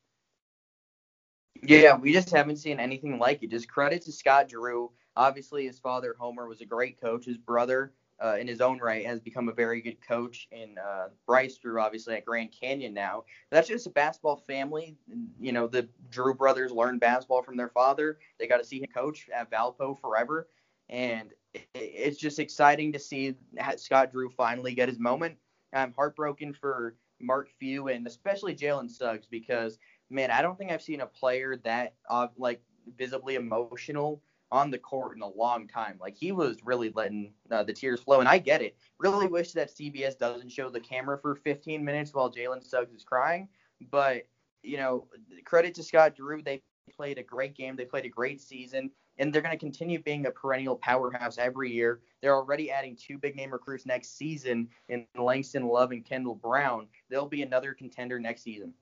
Yeah, 1.63 1.97
we 1.97 2.13
just 2.13 2.31
haven't 2.31 2.57
seen 2.57 2.81
anything 2.81 3.19
like 3.19 3.43
it. 3.43 3.51
Just 3.51 3.69
credit 3.69 4.03
to 4.03 4.13
Scott 4.13 4.49
Drew. 4.49 4.91
Obviously, 5.17 5.67
his 5.67 5.79
father 5.79 6.15
Homer 6.19 6.49
was 6.49 6.61
a 6.61 6.67
great 6.67 7.01
coach. 7.01 7.25
His 7.27 7.39
brother, 7.39 7.93
uh, 8.23 8.37
in 8.39 8.47
his 8.49 8.61
own 8.61 8.79
right, 8.79 9.07
has 9.07 9.21
become 9.21 9.49
a 9.49 9.53
very 9.53 9.81
good 9.81 9.97
coach. 10.07 10.49
And 10.53 10.79
uh, 10.79 11.09
Bryce 11.27 11.57
Drew, 11.57 11.81
obviously 11.81 12.15
at 12.17 12.25
Grand 12.25 12.51
Canyon 12.59 12.93
now. 12.93 13.25
That's 13.51 13.69
just 13.69 13.87
a 13.87 13.91
basketball 13.91 14.37
family. 14.37 14.97
You 15.41 15.53
know, 15.53 15.67
the 15.67 15.89
Drew 16.11 16.35
brothers 16.35 16.73
learned 16.73 17.01
basketball 17.01 17.43
from 17.43 17.57
their 17.57 17.71
father. 17.71 18.19
They 18.39 18.47
got 18.47 18.59
to 18.59 18.65
see 18.65 18.81
him 18.81 18.89
coach 18.95 19.29
at 19.35 19.51
Valpo 19.51 19.99
forever, 20.01 20.49
and 20.89 21.33
it's 21.75 22.19
just 22.19 22.41
exciting 22.41 22.93
to 22.93 22.99
see 22.99 23.37
Scott 23.77 24.11
Drew 24.11 24.29
finally 24.31 24.75
get 24.75 24.89
his 24.89 24.99
moment. 24.99 25.37
I'm 25.73 25.93
heartbroken 25.93 26.53
for 26.53 26.97
Mark 27.21 27.49
Few 27.59 27.89
and 27.89 28.07
especially 28.07 28.55
Jalen 28.55 28.91
Suggs 28.91 29.27
because 29.31 29.79
man, 30.11 30.31
I 30.31 30.43
don't 30.43 30.57
think 30.59 30.71
I've 30.71 30.83
seen 30.83 31.01
a 31.01 31.07
player 31.07 31.57
that 31.65 31.95
uh, 32.09 32.29
like 32.37 32.63
visibly 32.97 33.35
emotional 33.37 34.23
on 34.51 34.71
the 34.71 34.79
court 34.79 35.17
in 35.17 35.23
a 35.23 35.29
long 35.29 35.67
time. 35.67 35.99
Like 36.01 36.17
he 36.17 36.33
was 36.33 36.59
really 36.65 36.91
letting 36.95 37.33
uh, 37.51 37.65
the 37.65 37.73
tears 37.73 38.01
flow, 38.01 38.21
and 38.21 38.29
I 38.29 38.39
get 38.39 38.63
it. 38.63 38.77
Really 38.99 39.27
wish 39.27 39.53
that 39.53 39.75
CBS 39.75 40.19
doesn't 40.19 40.53
show 40.53 40.71
the 40.71 40.81
camera 40.81 41.19
for 41.19 41.35
15 41.35 41.85
minutes 41.85 42.15
while 42.15 42.31
Jalen 42.31 42.63
Suggs 42.63 42.95
is 42.95 43.05
crying. 43.05 43.49
But 43.91 44.27
you 44.63 44.77
know, 44.77 45.07
credit 45.45 45.75
to 45.75 45.83
Scott 45.83 46.17
Drew. 46.17 46.43
They 46.43 46.63
played 46.97 47.19
a 47.19 47.23
great 47.23 47.57
game. 47.57 47.77
They 47.77 47.85
played 47.85 48.05
a 48.05 48.11
great 48.11 48.41
season, 48.41 48.91
and 49.19 49.33
they're 49.33 49.43
going 49.43 49.57
to 49.57 49.59
continue 49.59 50.03
being 50.03 50.27
a 50.27 50.31
perennial 50.31 50.77
powerhouse 50.77 51.39
every 51.39 51.73
year. 51.73 52.01
They're 52.23 52.35
already 52.35 52.71
adding 52.71 52.97
two 52.97 53.19
big 53.19 53.37
name 53.37 53.53
recruits 53.53 53.87
next 53.87 54.17
season 54.17 54.69
in 54.89 55.07
Langston 55.17 55.67
Love 55.67 55.93
and 55.93 56.05
Kendall 56.05 56.35
Brown. 56.35 56.87
They'll 57.11 57.29
be 57.29 57.43
another 57.43 57.75
contender 57.75 58.19
next 58.19 58.43
season. 58.43 58.73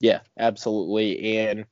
Yeah, 0.00 0.20
absolutely. 0.38 1.38
And 1.38 1.66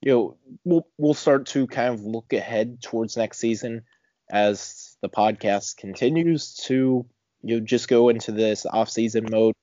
you 0.00 0.12
know, 0.12 0.36
we'll 0.64 0.86
we'll 0.98 1.14
start 1.14 1.46
to 1.48 1.66
kind 1.66 1.94
of 1.94 2.00
look 2.02 2.32
ahead 2.32 2.82
towards 2.82 3.16
next 3.16 3.38
season 3.38 3.82
as 4.30 4.96
the 5.02 5.08
podcast 5.08 5.76
continues 5.76 6.54
to 6.66 7.06
you 7.42 7.60
know 7.60 7.64
just 7.64 7.88
go 7.88 8.08
into 8.08 8.32
this 8.32 8.66
off-season 8.66 9.26
mode. 9.30 9.54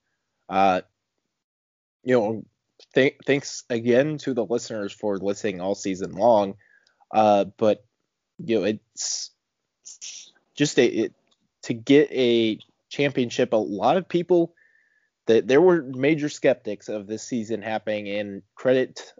Uh, 0.50 0.82
you 2.04 2.20
know, 2.20 2.44
th- 2.96 3.18
thanks 3.25 3.63
again 3.70 4.18
to 4.20 4.34
the 4.34 4.46
listeners 4.46 4.92
for 4.94 5.18
listening 5.18 5.62
all 5.62 5.75
season 5.75 6.12
long. 6.13 6.56
Uh, 7.13 7.46
but 7.58 7.86
you 8.40 8.60
know, 8.60 8.66
it's 8.66 9.32
just 10.56 10.78
a 10.80 10.86
it, 10.86 11.13
to 11.63 11.74
get 11.74 12.10
a 12.12 12.60
championship. 12.90 13.54
A 13.54 13.58
lot 13.58 13.98
of 13.98 14.08
people 14.08 14.54
that 15.28 15.48
there 15.48 15.62
were 15.62 15.82
major 15.82 16.30
skeptics 16.30 16.90
of 16.90 17.08
this 17.08 17.24
season 17.24 17.62
happening, 17.62 18.10
and 18.10 18.42
credit 18.56 19.13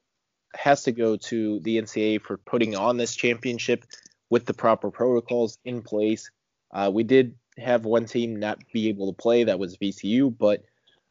has 0.54 0.84
to 0.84 0.92
go 0.92 1.16
to 1.16 1.60
the 1.62 1.78
NCAA 1.78 2.22
for 2.22 2.38
putting 2.38 2.76
on 2.76 2.98
this 2.98 3.16
championship 3.16 3.86
with 4.30 4.46
the 4.46 4.54
proper 4.54 4.92
protocols 4.92 5.58
in 5.64 5.82
place. 5.82 6.32
Uh, 6.72 6.90
we 6.94 7.04
did 7.04 7.36
have 7.58 7.86
one 7.86 8.06
team 8.06 8.38
not 8.38 8.60
be 8.74 8.90
able 8.90 9.12
to 9.12 9.22
play, 9.22 9.44
that 9.44 9.60
was 9.60 9.78
VCU, 9.78 10.36
but 10.36 10.64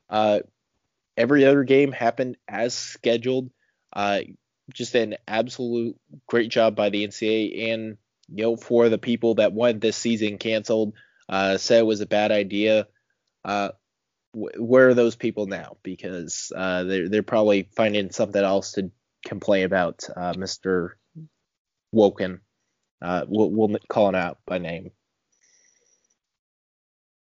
uh, 0.09 0.41
every 1.17 1.45
other 1.45 1.65
game 1.65 1.93
happened 1.93 2.37
as 2.49 2.75
scheduled. 2.75 3.51
Uh, 3.93 4.21
just 4.73 4.95
an 4.95 5.17
absolute 5.27 5.97
great 6.27 6.51
job 6.51 6.77
by 6.77 6.91
the 6.91 7.07
NCAA, 7.07 7.73
and 7.73 7.99
you 8.29 8.45
know 8.45 8.57
for 8.57 8.89
the 8.89 8.99
people 8.99 9.37
that 9.37 9.53
wanted 9.53 9.81
this 9.81 9.97
season 9.97 10.39
canceled, 10.39 10.95
uh, 11.29 11.59
said 11.59 11.81
it 11.81 11.87
was 11.87 12.01
a 12.01 12.07
bad 12.07 12.31
idea. 12.31 12.87
Where 14.33 14.89
are 14.89 14.95
those 14.95 15.17
people 15.17 15.47
now? 15.47 15.77
Because 15.83 16.53
uh, 16.55 16.85
they're 16.85 17.09
they're 17.09 17.23
probably 17.23 17.69
finding 17.75 18.11
something 18.11 18.43
else 18.43 18.73
to 18.73 18.91
complain 19.25 19.65
about, 19.65 20.09
uh, 20.17 20.35
Mr. 20.35 20.91
Woken. 21.93 22.41
Uh, 23.03 23.25
we'll, 23.29 23.51
we'll 23.51 23.79
call 23.89 24.09
him 24.09 24.15
out 24.15 24.39
by 24.47 24.59
name. 24.59 24.91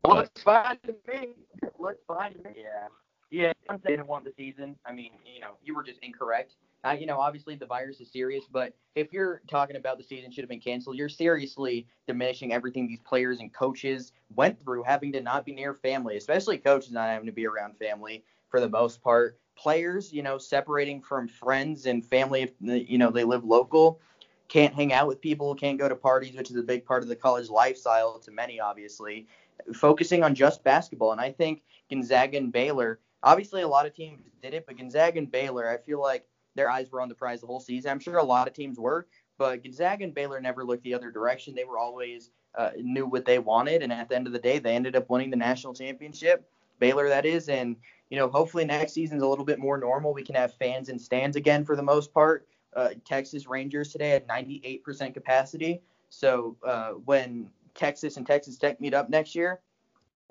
Looks 0.08 0.42
fine 0.44 0.78
to 0.86 0.96
me. 1.08 1.34
Looks 1.80 2.04
fine 2.08 2.34
to 2.34 2.44
me. 2.44 2.52
Yeah. 2.58 2.88
Yeah, 3.32 3.52
I'm 3.70 3.82
saying 3.86 4.06
want 4.06 4.24
the 4.24 4.34
season. 4.38 4.76
I 4.86 4.94
mean, 4.94 5.12
you 5.26 5.42
know, 5.42 5.58
you 5.64 5.76
were 5.76 5.84
just 5.84 6.00
incorrect. 6.02 6.54
Uh, 6.86 6.92
you 6.92 7.08
know, 7.08 7.20
obviously 7.20 7.56
the 7.56 7.66
virus 7.66 8.00
is 8.00 8.12
serious, 8.12 8.46
but 8.52 8.74
if 8.94 9.12
you're 9.12 9.42
talking 9.50 9.76
about 9.76 9.98
the 9.98 10.04
season 10.04 10.32
should 10.32 10.44
have 10.44 10.50
been 10.50 10.60
canceled, 10.60 10.96
you're 10.96 11.10
seriously 11.10 11.88
diminishing 12.06 12.54
everything 12.54 12.88
these 12.88 13.00
players 13.00 13.40
and 13.40 13.52
coaches 13.52 14.14
went 14.36 14.62
through, 14.62 14.84
having 14.84 15.12
to 15.14 15.22
not 15.22 15.46
be 15.46 15.52
near 15.52 15.74
family, 15.74 16.16
especially 16.16 16.60
coaches 16.60 16.92
not 16.92 17.10
having 17.10 17.26
to 17.26 17.32
be 17.32 17.48
around 17.48 17.76
family 17.78 18.24
for 18.50 18.60
the 18.60 18.70
most 18.70 19.02
part. 19.02 19.40
Players, 19.56 20.14
you 20.14 20.22
know, 20.22 20.38
separating 20.38 21.02
from 21.02 21.28
friends 21.28 21.88
and 21.88 22.06
family, 22.06 22.44
if 22.44 22.52
you 22.62 23.00
know 23.00 23.10
they 23.10 23.24
live 23.24 23.44
local, 23.44 24.00
can't 24.48 24.74
hang 24.74 24.94
out 24.94 25.08
with 25.08 25.22
people, 25.22 25.56
can't 25.56 25.80
go 25.80 25.90
to 25.90 25.96
parties, 25.96 26.36
which 26.36 26.52
is 26.52 26.58
a 26.58 26.64
big 26.64 26.86
part 26.86 27.02
of 27.02 27.10
the 27.10 27.16
college 27.16 27.50
lifestyle 27.50 28.20
to 28.20 28.32
many, 28.32 28.60
obviously. 28.60 29.26
Focusing 29.74 30.24
on 30.24 30.36
just 30.36 30.64
basketball, 30.64 31.14
and 31.14 31.22
I 31.22 31.32
think 31.32 31.64
Gonzaga 31.90 32.38
and 32.38 32.52
Baylor. 32.52 33.00
Obviously, 33.26 33.64
a 33.64 33.68
lot 33.68 33.88
of 33.88 33.94
teams 33.94 34.22
did 34.42 34.54
it, 34.54 34.66
but 34.68 34.78
Gonzaga 34.78 35.18
and 35.18 35.32
Baylor, 35.32 35.68
I 35.68 35.78
feel 35.78 36.00
like 36.00 36.26
their 36.54 36.70
eyes 36.70 36.92
were 36.92 37.02
on 37.02 37.10
the 37.10 37.16
prize 37.16 37.42
the 37.42 37.48
whole 37.48 37.60
season. 37.60 37.90
I'm 37.90 38.00
sure 38.00 38.18
a 38.18 38.24
lot 38.24 38.48
of 38.48 38.54
teams 38.54 38.80
were, 38.80 39.08
but 39.40 39.64
Gonzaga 39.64 40.04
and 40.04 40.14
Baylor 40.14 40.40
never 40.40 40.64
looked 40.64 40.84
the 40.84 40.94
other 40.94 41.10
direction. 41.10 41.56
They 41.56 41.66
were 41.66 41.80
always 41.80 42.30
uh, 42.56 42.70
knew 42.78 43.08
what 43.08 43.26
they 43.26 43.40
wanted, 43.40 43.82
and 43.82 43.92
at 43.92 44.10
the 44.10 44.16
end 44.16 44.28
of 44.28 44.34
the 44.34 44.40
day, 44.40 44.60
they 44.60 44.76
ended 44.76 44.96
up 44.96 45.10
winning 45.10 45.32
the 45.32 45.38
national 45.38 45.74
championship. 45.74 46.48
Baylor, 46.80 47.10
that 47.10 47.26
is, 47.26 47.50
and 47.50 47.76
you 48.12 48.18
know, 48.18 48.30
hopefully 48.30 48.64
next 48.64 48.94
season's 48.94 49.24
a 49.24 49.28
little 49.28 49.44
bit 49.44 49.58
more 49.58 49.80
normal. 49.80 50.14
We 50.14 50.24
can 50.24 50.36
have 50.36 50.54
fans 50.54 50.90
and 50.90 51.02
stands 51.02 51.36
again 51.36 51.66
for 51.66 51.76
the 51.76 51.84
most 51.84 52.14
part. 52.14 52.48
Uh, 52.76 52.90
Texas 53.06 53.48
Rangers 53.48 53.92
today 53.92 54.10
had 54.10 54.28
98% 54.28 55.14
capacity. 55.14 55.82
So 56.10 56.58
uh, 56.64 56.92
when 56.92 57.50
Texas 57.74 58.18
and 58.18 58.28
Texas 58.28 58.58
Tech 58.58 58.80
meet 58.80 58.94
up 58.94 59.10
next 59.10 59.34
year, 59.34 59.62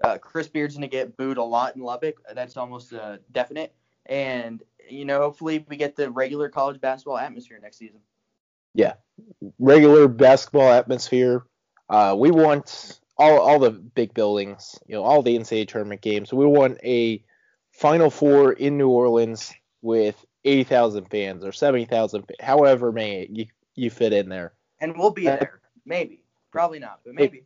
uh, 0.02 0.18
Chris 0.18 0.48
Beard's 0.48 0.74
going 0.74 0.82
to 0.82 0.88
get 0.88 1.16
booed 1.16 1.36
a 1.36 1.42
lot 1.42 1.76
in 1.76 1.82
Lubbock. 1.82 2.16
That's 2.34 2.56
almost 2.56 2.92
uh, 2.92 3.18
definite. 3.32 3.74
And, 4.06 4.62
you 4.88 5.04
know, 5.04 5.20
hopefully 5.20 5.64
we 5.68 5.76
get 5.76 5.96
the 5.96 6.10
regular 6.10 6.48
college 6.48 6.80
basketball 6.80 7.18
atmosphere 7.18 7.58
next 7.62 7.78
season. 7.78 8.00
Yeah, 8.74 8.94
regular 9.58 10.08
basketball 10.08 10.72
atmosphere. 10.72 11.44
Uh, 11.88 12.16
we 12.18 12.32
want 12.32 13.00
all, 13.16 13.38
all 13.38 13.58
the 13.60 13.70
big 13.70 14.12
buildings, 14.14 14.78
you 14.86 14.96
know, 14.96 15.04
all 15.04 15.22
the 15.22 15.38
NCAA 15.38 15.68
tournament 15.68 16.00
games. 16.00 16.32
We 16.32 16.44
want 16.44 16.78
a 16.82 17.24
Final 17.70 18.10
Four 18.10 18.52
in 18.52 18.76
New 18.76 18.88
Orleans 18.88 19.54
with 19.80 20.24
80,000 20.44 21.06
fans 21.10 21.44
or 21.44 21.52
70,000, 21.52 22.24
however 22.40 22.90
many 22.90 23.28
you, 23.30 23.46
you 23.74 23.90
fit 23.90 24.12
in 24.12 24.28
there. 24.28 24.54
And 24.80 24.96
we'll 24.98 25.10
be 25.10 25.28
uh, 25.28 25.36
there. 25.36 25.60
Maybe. 25.86 26.22
Probably 26.50 26.78
not, 26.78 27.00
but 27.04 27.14
maybe. 27.14 27.44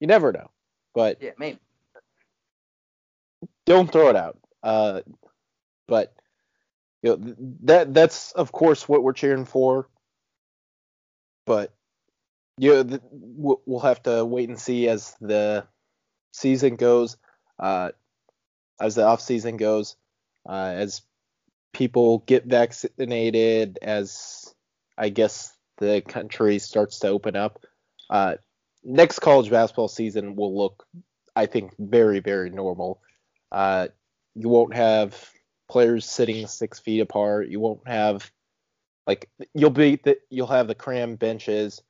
You 0.00 0.06
never 0.06 0.32
know. 0.32 0.50
But 0.94 1.22
yeah, 1.22 1.30
maybe. 1.38 1.58
Don't 3.64 3.90
throw 3.90 4.08
it 4.08 4.16
out. 4.16 4.38
Uh, 4.62 5.00
but 5.88 6.14
you 7.02 7.16
know 7.16 7.34
that 7.64 7.94
that's 7.94 8.32
of 8.32 8.52
course 8.52 8.88
what 8.88 9.02
we're 9.02 9.12
cheering 9.12 9.44
for. 9.44 9.88
But 11.46 11.74
you 12.58 12.84
know, 12.84 13.00
we'll 13.10 13.80
have 13.80 14.02
to 14.04 14.24
wait 14.24 14.48
and 14.48 14.60
see 14.60 14.88
as 14.88 15.16
the 15.20 15.66
season 16.32 16.76
goes, 16.76 17.16
uh, 17.58 17.90
as 18.80 18.94
the 18.94 19.04
off 19.04 19.20
season 19.20 19.56
goes, 19.56 19.96
uh, 20.48 20.72
as 20.76 21.02
people 21.72 22.18
get 22.26 22.44
vaccinated, 22.44 23.78
as 23.80 24.54
I 24.96 25.08
guess 25.08 25.52
the 25.78 26.02
country 26.06 26.58
starts 26.58 27.00
to 27.00 27.08
open 27.08 27.36
up. 27.36 27.64
Uh, 28.10 28.36
next 28.84 29.20
college 29.20 29.50
basketball 29.50 29.88
season 29.88 30.36
will 30.36 30.56
look, 30.56 30.86
I 31.34 31.46
think, 31.46 31.74
very, 31.78 32.20
very 32.20 32.50
normal. 32.50 33.00
Uh, 33.50 33.88
you 34.34 34.48
won't 34.48 34.74
have 34.74 35.30
players 35.68 36.04
sitting 36.04 36.46
six 36.46 36.78
feet 36.78 37.00
apart. 37.00 37.48
You 37.48 37.60
won't 37.60 37.86
have 37.86 38.30
like 39.06 39.28
you'll 39.54 39.70
be 39.70 39.96
the, 39.96 40.18
you'll 40.30 40.46
have 40.46 40.68
the 40.68 40.74
cram 40.74 41.16
benches. 41.16 41.82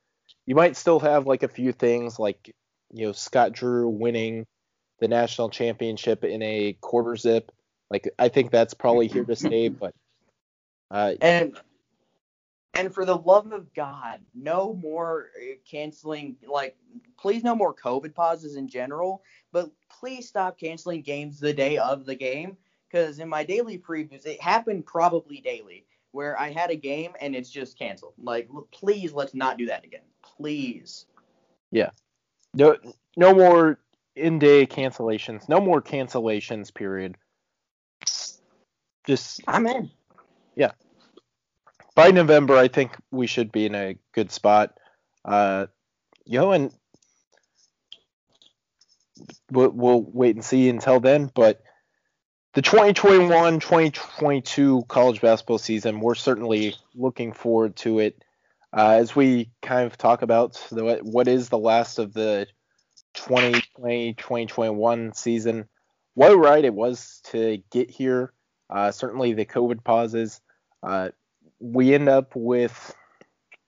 You 0.47 0.55
might 0.55 0.77
still 0.77 1.01
have 1.01 1.27
like 1.27 1.43
a 1.43 1.49
few 1.49 1.73
things 1.73 2.19
like 2.19 2.55
you 2.93 3.07
know 3.07 3.13
Scott 3.13 3.53
Drew 3.53 3.89
winning 3.89 4.47
the 5.01 5.09
national 5.09 5.51
championship 5.51 6.25
in 6.25 6.43
a 6.43 6.77
quarter 6.81 7.17
zip. 7.17 7.53
Like 7.91 8.09
I 8.19 8.29
think 8.29 8.51
that's 8.51 8.75
probably 8.75 9.09
here 9.09 9.25
to 9.25 9.37
stay, 9.37 9.69
but 9.69 9.95
uh, 10.91 11.15
and 11.21 11.59
and 12.75 12.95
for 12.95 13.05
the 13.05 13.17
love 13.17 13.53
of 13.53 13.73
God, 13.75 14.21
no 14.35 14.75
more 14.75 15.29
uh, 15.37 15.55
canceling. 15.71 16.37
Like, 16.47 16.77
please, 17.19 17.45
no 17.45 17.55
more 17.55 17.75
COVID 17.75 18.15
pauses 18.15 18.57
in 18.57 18.67
general. 18.69 19.23
But 19.53 19.71
please 19.91 20.29
stop 20.29 20.59
canceling 20.59 21.03
games 21.03 21.39
the 21.39 21.53
day 21.53 21.77
of 21.77 22.07
the 22.07 22.15
game. 22.15 22.57
Because 22.91 23.19
in 23.19 23.29
my 23.29 23.45
daily 23.45 23.79
previews, 23.79 24.27
it 24.27 24.41
happened 24.41 24.87
probably 24.87 25.41
daily 25.41 25.87
where 26.13 26.39
I 26.39 26.51
had 26.51 26.71
a 26.71 26.77
game 26.77 27.13
and 27.21 27.35
it's 27.35 27.51
just 27.51 27.79
canceled. 27.79 28.15
Like, 28.23 28.49
please, 28.71 29.13
let's 29.13 29.35
not 29.35 29.57
do 29.57 29.67
that 29.67 29.85
again. 29.85 30.03
Please. 30.23 31.07
Yeah. 31.71 31.91
No, 32.55 32.77
no 33.17 33.35
more 33.35 33.79
in-day 34.15 34.67
cancellations. 34.67 35.49
No 35.49 35.59
more 35.59 35.81
cancellations. 35.81 36.73
Period. 36.73 37.17
Just. 39.07 39.43
I'm 39.47 39.67
in. 39.67 39.91
Yeah 40.55 40.73
by 41.95 42.11
November, 42.11 42.57
I 42.57 42.69
think 42.69 42.97
we 43.11 43.27
should 43.27 43.53
be 43.53 43.67
in 43.67 43.75
a 43.75 43.99
good 44.13 44.31
spot. 44.31 44.79
Uh, 45.25 45.67
and 46.27 46.73
we'll, 49.51 49.71
we'll 49.71 50.03
wait 50.03 50.37
and 50.37 50.45
see 50.45 50.69
until 50.69 51.01
then. 51.01 51.33
But 51.35 51.63
the 52.55 52.63
2021-2022 52.63 54.87
college 54.89 55.21
basketball 55.21 55.59
season, 55.59 56.01
we're 56.01 56.15
certainly 56.15 56.77
looking 56.95 57.33
forward 57.33 57.77
to 57.77 57.99
it. 57.99 58.23
Uh, 58.75 58.97
as 58.99 59.15
we 59.15 59.51
kind 59.61 59.87
of 59.87 59.99
talk 59.99 60.23
about 60.23 60.55
the, 60.71 61.01
what 61.03 61.29
is 61.29 61.51
the 61.51 61.59
last 61.59 61.99
of 61.99 62.15
the 62.15 62.47
2020-2021 63.17 65.15
season, 65.15 65.69
what 66.15 66.33
a 66.33 66.37
ride 66.37 66.65
it 66.65 66.75
was 66.75 67.21
to 67.25 67.63
get 67.71 67.91
here. 67.91 68.33
Uh, 68.71 68.91
certainly 68.91 69.35
the 69.35 69.45
COVID 69.45 69.85
pauses. 69.85 70.41
Uh, 70.83 71.11
we 71.63 71.95
end 71.95 72.09
up 72.09 72.35
with 72.35 72.95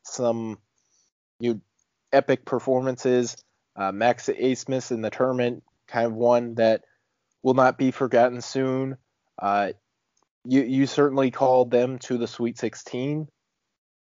some 0.03 0.59
you 1.39 1.55
know, 1.55 1.61
epic 2.13 2.45
performances. 2.45 3.37
Uh, 3.77 3.93
Max 3.93 4.29
Abmas 4.29 4.91
in 4.91 5.01
the 5.01 5.11
tournament, 5.11 5.63
kind 5.87 6.07
of 6.07 6.13
one 6.13 6.57
that 6.57 6.83
will 7.43 7.55
not 7.55 7.79
be 7.79 7.93
forgotten 7.93 8.41
soon. 8.41 8.97
Uh, 9.41 9.73
you 10.45 10.63
you 10.63 10.87
certainly 10.87 11.31
called 11.31 11.71
them 11.71 11.99
to 12.01 12.19
the 12.19 12.27
Sweet 12.27 12.59
16. 12.59 13.29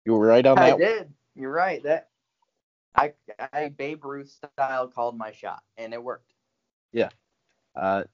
You 0.05 0.13
were 0.15 0.27
right 0.27 0.45
on 0.45 0.57
that. 0.57 0.75
I 0.75 0.77
did. 0.77 1.13
You're 1.35 1.53
right. 1.53 1.83
That 1.85 2.09
I 2.95 3.13
I 3.53 3.69
Babe 3.69 4.05
Ruth 4.05 4.37
style 4.55 4.89
called 4.89 5.17
my 5.17 5.33
shot, 5.33 5.63
and 5.77 5.93
it 5.95 6.03
worked. 6.03 6.33
Yeah. 6.93 7.11
Uh, 7.75 8.05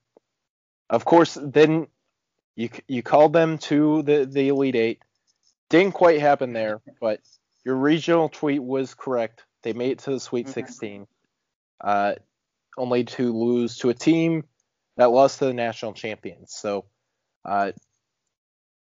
of 0.90 1.04
course, 1.04 1.38
then 1.40 1.88
you 2.56 2.70
you 2.86 3.02
called 3.02 3.32
them 3.32 3.58
to 3.58 4.02
the 4.02 4.26
the 4.26 4.48
Elite 4.48 4.76
Eight. 4.76 5.02
Didn't 5.70 5.92
quite 5.92 6.20
happen 6.20 6.52
there, 6.52 6.80
but 7.00 7.20
your 7.64 7.76
regional 7.76 8.28
tweet 8.28 8.62
was 8.62 8.94
correct. 8.94 9.44
They 9.62 9.72
made 9.72 9.92
it 9.92 9.98
to 10.00 10.10
the 10.10 10.20
Sweet 10.20 10.46
mm-hmm. 10.46 10.54
16, 10.54 11.06
uh, 11.82 12.14
only 12.76 13.04
to 13.04 13.32
lose 13.32 13.78
to 13.78 13.90
a 13.90 13.94
team 13.94 14.44
that 14.96 15.10
lost 15.10 15.38
to 15.38 15.46
the 15.46 15.54
national 15.54 15.92
champions. 15.92 16.52
So, 16.52 16.86
uh, 17.44 17.72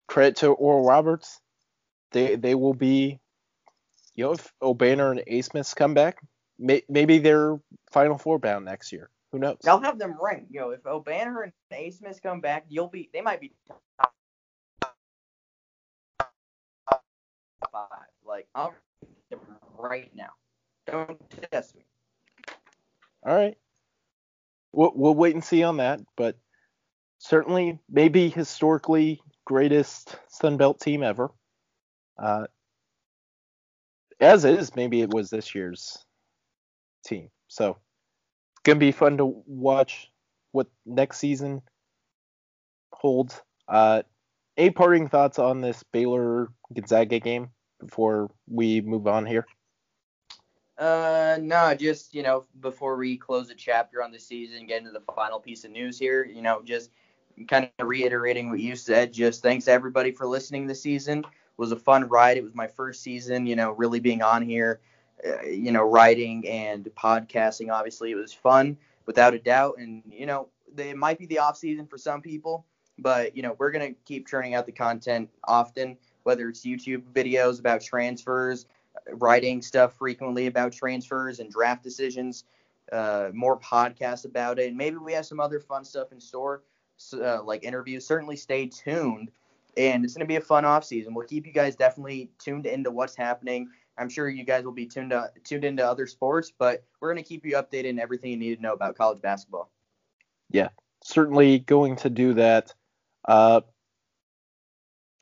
credit 0.08 0.38
to 0.38 0.50
Oral 0.50 0.86
Roberts. 0.86 1.40
They 2.12 2.36
they 2.36 2.56
will 2.56 2.74
be, 2.76 3.20
you 4.14 4.26
know, 4.26 4.34
if 4.34 4.54
Obanor 4.62 5.12
and 5.12 5.22
Abmas 5.22 5.76
come 5.76 5.94
back, 5.94 6.20
may, 6.60 6.84
maybe 6.88 7.18
they're 7.18 7.60
Final 7.92 8.18
Four 8.18 8.40
bound 8.40 8.66
next 8.66 8.92
year. 8.92 9.10
Who 9.32 9.40
knows? 9.40 9.58
I'll 9.66 9.82
have 9.82 9.98
them 9.98 10.16
ranked. 10.22 10.52
You 10.52 10.60
know, 10.60 10.70
if 10.70 10.84
Obanor 10.84 11.44
and 11.44 11.54
Abmas 11.72 12.22
come 12.22 12.40
back, 12.40 12.66
you'll 12.70 12.88
be. 12.88 13.10
They 13.12 13.22
might 13.22 13.42
be 13.42 13.54
five. 17.74 18.08
Like 18.26 18.48
I'll 18.56 18.74
right 19.78 20.12
now. 20.16 20.30
Don't 20.88 21.20
test 21.52 21.76
me. 21.76 21.84
All 23.26 23.36
right. 23.36 23.58
We'll, 24.72 24.92
we'll 24.96 25.16
wait 25.16 25.36
and 25.36 25.44
see 25.44 25.64
on 25.64 25.78
that, 25.78 26.02
but 26.16 26.38
certainly 27.20 27.80
maybe 27.90 28.30
historically 28.30 29.22
greatest 29.46 30.16
Sun 30.30 30.58
Belt 30.58 30.80
team 30.80 31.04
ever. 31.04 31.32
Uh, 32.18 32.46
as 34.20 34.46
is, 34.46 34.76
maybe 34.76 35.02
it 35.02 35.14
was 35.14 35.30
this 35.30 35.54
year's 35.54 35.98
team. 37.06 37.30
So 37.48 37.72
it's 37.72 38.62
gonna 38.64 38.80
be 38.80 38.92
fun 38.92 39.18
to 39.18 39.44
watch 39.46 40.10
what 40.52 40.68
next 40.86 41.20
season 41.20 41.62
holds. 42.92 43.42
Uh, 43.68 44.04
any 44.58 44.70
parting 44.72 45.10
thoughts 45.10 45.40
on 45.40 45.62
this 45.62 45.84
Baylor 45.92 46.50
Gonzaga 46.74 47.20
game 47.20 47.50
before 47.86 48.32
we 48.48 48.82
move 48.82 49.08
on 49.08 49.26
here? 49.26 49.46
Uh, 50.78 51.38
no, 51.42 51.74
just 51.76 52.14
you 52.16 52.24
know, 52.24 52.46
before 52.60 52.96
we 52.96 53.16
close 53.16 53.48
the 53.48 53.56
chapter 53.56 54.02
on 54.02 54.12
the 54.12 54.20
season, 54.20 54.66
get 54.66 54.80
into 54.80 54.92
the 54.92 55.14
final 55.14 55.40
piece 55.40 55.64
of 55.64 55.72
news 55.72 56.00
here. 56.00 56.26
You 56.26 56.42
know, 56.42 56.62
just 56.64 56.90
kind 57.48 57.70
of 57.80 57.88
reiterating 57.88 58.50
what 58.50 58.60
you 58.60 58.76
said. 58.76 59.14
Just 59.14 59.42
thanks 59.42 59.68
everybody 59.68 60.12
for 60.12 60.26
listening 60.28 60.68
this 60.68 60.82
season. 60.82 61.20
It 61.20 61.26
was 61.58 61.72
a 61.72 61.78
fun 61.78 62.08
ride. 62.10 62.38
It 62.38 62.44
was 62.44 62.56
my 62.56 62.68
first 62.68 63.04
season. 63.04 63.46
You 63.46 63.56
know, 63.56 63.72
really 63.72 64.00
being 64.00 64.22
on 64.22 64.42
here. 64.42 64.82
Uh, 65.26 65.44
you 65.44 65.72
know, 65.72 65.84
writing 65.84 66.48
and 66.48 66.90
podcasting. 66.96 67.72
Obviously, 67.72 68.12
it 68.12 68.16
was 68.16 68.34
fun 68.34 68.76
without 69.06 69.34
a 69.34 69.40
doubt. 69.40 69.76
And 69.78 70.04
you 70.10 70.26
know, 70.26 70.50
it 70.78 70.98
might 70.98 71.20
be 71.20 71.28
the 71.28 71.40
off 71.40 71.56
season 71.56 71.86
for 71.86 71.98
some 71.98 72.22
people 72.22 72.66
But, 72.98 73.36
you 73.36 73.44
know, 73.44 73.56
we're 73.58 73.72
to 73.94 74.00
keep 74.06 74.28
churning 74.28 74.54
out 74.54 74.66
the 74.66 74.72
content 74.72 75.30
often, 75.44 75.98
whether 76.24 76.50
it's 76.50 76.66
YouTube 76.66 77.04
videos 77.14 77.60
about 77.60 77.82
transfers, 77.82 78.66
writing 79.12 79.62
stuff 79.62 79.98
frequently 79.98 80.48
about 80.48 80.72
transfers 80.72 81.40
and 81.40 81.52
draft 81.52 81.84
decisions, 81.84 82.44
uh, 82.92 83.30
more 83.34 83.60
podcasts 83.60 84.26
about 84.26 84.60
it. 84.60 84.68
And 84.68 84.78
maybe 84.78 84.98
we 84.98 85.14
have 85.14 85.26
some 85.26 85.40
other 85.40 85.60
fun 85.60 85.84
stuff 85.86 86.12
in 86.12 86.20
store, 86.20 86.64
uh, 87.14 87.44
like 87.44 87.64
interviews. 87.64 88.06
Certainly 88.06 88.38
stay 88.38 88.68
tuned. 88.68 89.32
And 89.76 90.06
it's 90.06 90.14
going 90.14 90.26
to 90.26 90.28
be 90.28 90.36
a 90.36 90.42
fun 90.42 90.66
off 90.66 90.84
season. 90.84 91.16
We'll 91.16 91.26
keep 91.26 91.48
you 91.48 91.54
guys 91.54 91.76
definitely 91.76 92.30
tuned 92.38 92.68
into 92.68 92.92
what's 92.92 93.16
happening. 93.16 93.70
I'm 93.98 94.10
sure 94.10 94.30
you 94.30 94.44
guys 94.44 94.64
will 94.66 94.72
be 94.72 94.86
tuned 94.86 95.12
to, 95.12 95.32
tuned 95.44 95.66
into 95.66 95.88
other 95.88 96.06
sports, 96.08 96.52
but 96.56 96.84
we're 97.00 97.12
going 97.12 97.24
to 97.24 97.28
keep 97.28 97.46
you 97.46 97.56
updated 97.56 97.86
in 97.86 98.00
everything 98.00 98.32
you 98.32 98.38
need 98.38 98.56
to 98.56 98.62
know 98.62 98.74
about 98.74 98.96
college 98.96 99.22
basketball. 99.22 99.72
Yeah, 100.50 100.70
certainly 101.04 101.60
going 101.60 101.96
to 101.98 102.10
do 102.10 102.34
that. 102.36 102.74
Uh, 103.26 103.62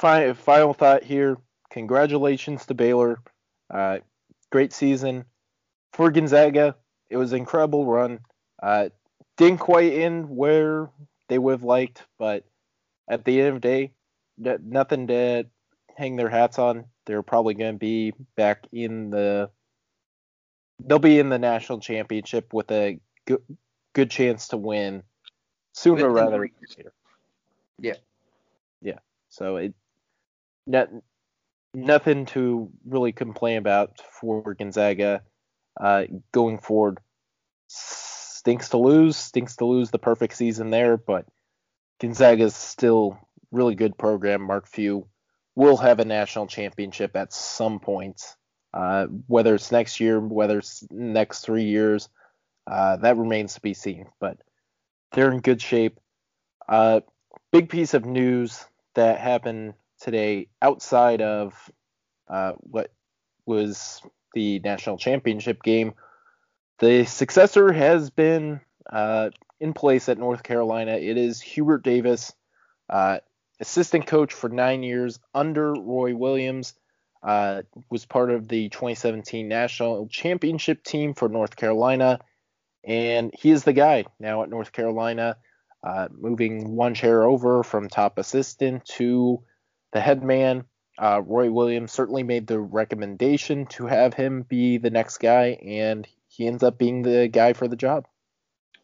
final, 0.02 0.34
final 0.34 0.74
thought 0.74 1.04
here. 1.04 1.38
Congratulations 1.70 2.66
to 2.66 2.74
Baylor. 2.74 3.20
Uh, 3.70 4.00
great 4.52 4.74
season 4.74 5.24
for 5.94 6.12
Gonzaga. 6.12 6.76
It 7.10 7.18
was 7.18 7.32
an 7.32 7.40
incredible 7.40 7.86
run. 7.86 8.20
Uh, 8.62 8.90
didn't 9.38 9.60
quite 9.60 9.94
end 9.94 10.30
where 10.30 10.90
they 11.30 11.38
would 11.38 11.52
have 11.52 11.64
liked, 11.64 12.04
but 12.18 12.46
at 13.08 13.24
the 13.24 13.40
end 13.40 13.50
of 13.50 13.56
the 13.56 13.60
day, 13.62 13.92
nothing 14.38 15.08
to 15.08 15.46
hang 15.96 16.16
their 16.16 16.30
hats 16.30 16.60
on. 16.60 16.86
They're 17.06 17.24
probably 17.24 17.54
going 17.54 17.76
to 17.76 17.80
be 17.80 18.14
back 18.36 18.68
in 18.72 19.12
the. 19.12 19.50
They'll 20.84 21.00
be 21.00 21.20
in 21.20 21.30
the 21.30 21.40
national 21.40 21.80
championship 21.80 22.54
with 22.54 22.72
a 22.72 23.00
good, 23.26 23.42
good 23.94 24.10
chance 24.10 24.48
to 24.50 24.58
win 24.58 25.04
sooner 25.74 26.10
rather 26.10 26.32
than 26.32 26.50
later. 26.78 26.94
Yeah. 27.80 27.94
Yeah. 28.82 29.00
So 29.30 29.58
it 29.58 29.74
not, 30.68 30.90
nothing 31.74 32.26
to 32.28 32.70
really 32.86 33.12
complain 33.12 33.58
about 33.58 34.02
for 34.20 34.54
Gonzaga 34.54 35.22
uh, 35.80 36.04
going 36.32 36.60
forward. 36.60 37.00
Stinks 37.68 38.70
to 38.70 38.78
lose, 38.78 39.16
stinks 39.16 39.56
to 39.58 39.66
lose 39.66 39.92
the 39.92 40.00
perfect 40.00 40.36
season 40.36 40.70
there, 40.70 40.98
but 40.98 41.26
Gonzaga's 42.00 42.56
still 42.56 43.18
really 43.52 43.76
good 43.76 43.98
program. 43.98 44.42
Mark 44.42 44.68
Few 44.68 45.08
will 45.56 45.78
have 45.78 46.00
a 46.00 46.06
national 46.06 46.48
championship 46.48 47.16
at 47.16 47.34
some 47.34 47.80
point, 47.80 48.22
uh, 48.74 49.06
whether 49.28 49.56
it's 49.56 49.72
next 49.72 50.00
year, 50.00 50.20
whether 50.20 50.60
it's 50.60 50.84
next 50.92 51.42
three 51.42 51.66
years, 51.66 52.10
uh, 52.68 52.98
that 52.98 53.18
remains 53.18 53.54
to 53.54 53.62
be 53.62 53.74
seen. 53.74 54.08
But 54.20 54.38
they're 55.12 55.32
in 55.32 55.42
good 55.42 55.62
shape. 55.62 56.00
Uh, 56.68 57.02
big 57.52 57.70
piece 57.70 57.94
of 57.94 58.06
news 58.06 58.66
that 58.96 59.20
happened 59.20 59.74
today 60.02 60.48
outside 60.62 61.22
of 61.22 61.72
uh, 62.28 62.54
what 62.58 62.92
was 63.46 64.02
the 64.34 64.60
national 64.60 64.98
championship 64.98 65.64
game. 65.64 65.94
The 66.80 67.06
successor 67.06 67.72
has 67.72 68.10
been 68.10 68.62
uh, 68.92 69.30
in 69.60 69.74
place 69.74 70.10
at 70.10 70.18
North 70.18 70.44
Carolina. 70.44 70.94
It 70.94 71.18
is 71.18 71.40
Hubert 71.40 71.84
Davis, 71.84 72.34
uh, 72.90 73.20
assistant 73.60 74.08
coach 74.08 74.34
for 74.34 74.50
nine 74.50 74.82
years 74.84 75.20
under 75.34 75.74
Roy 75.74 76.16
Williams. 76.16 76.74
Uh, 77.22 77.62
was 77.92 78.04
part 78.04 78.32
of 78.32 78.48
the 78.48 78.70
2017 78.70 79.48
national 79.48 80.08
championship 80.08 80.84
team 80.84 81.14
for 81.14 81.30
North 81.30 81.56
Carolina, 81.56 82.20
and 82.84 83.32
he 83.38 83.52
is 83.52 83.64
the 83.64 83.74
guy 83.74 84.06
now 84.20 84.42
at 84.42 84.50
North 84.50 84.72
Carolina, 84.72 85.38
uh, 85.84 86.08
moving 86.12 86.76
one 86.76 86.96
chair 86.96 87.22
over 87.22 87.62
from 87.62 87.88
top 87.88 88.18
assistant 88.18 88.84
to 88.86 89.44
the 89.92 90.02
head 90.02 90.24
man. 90.24 90.66
Uh, 90.98 91.22
Roy 91.26 91.50
Williams 91.50 91.92
certainly 91.92 92.24
made 92.24 92.48
the 92.48 92.60
recommendation 92.60 93.66
to 93.68 93.88
have 93.88 94.14
him 94.14 94.44
be 94.44 94.78
the 94.78 94.90
next 94.90 95.18
guy, 95.18 95.58
and 95.66 96.08
he 96.28 96.48
ends 96.48 96.64
up 96.64 96.78
being 96.78 97.02
the 97.02 97.28
guy 97.28 97.54
for 97.54 97.68
the 97.68 97.76
job. 97.76 98.08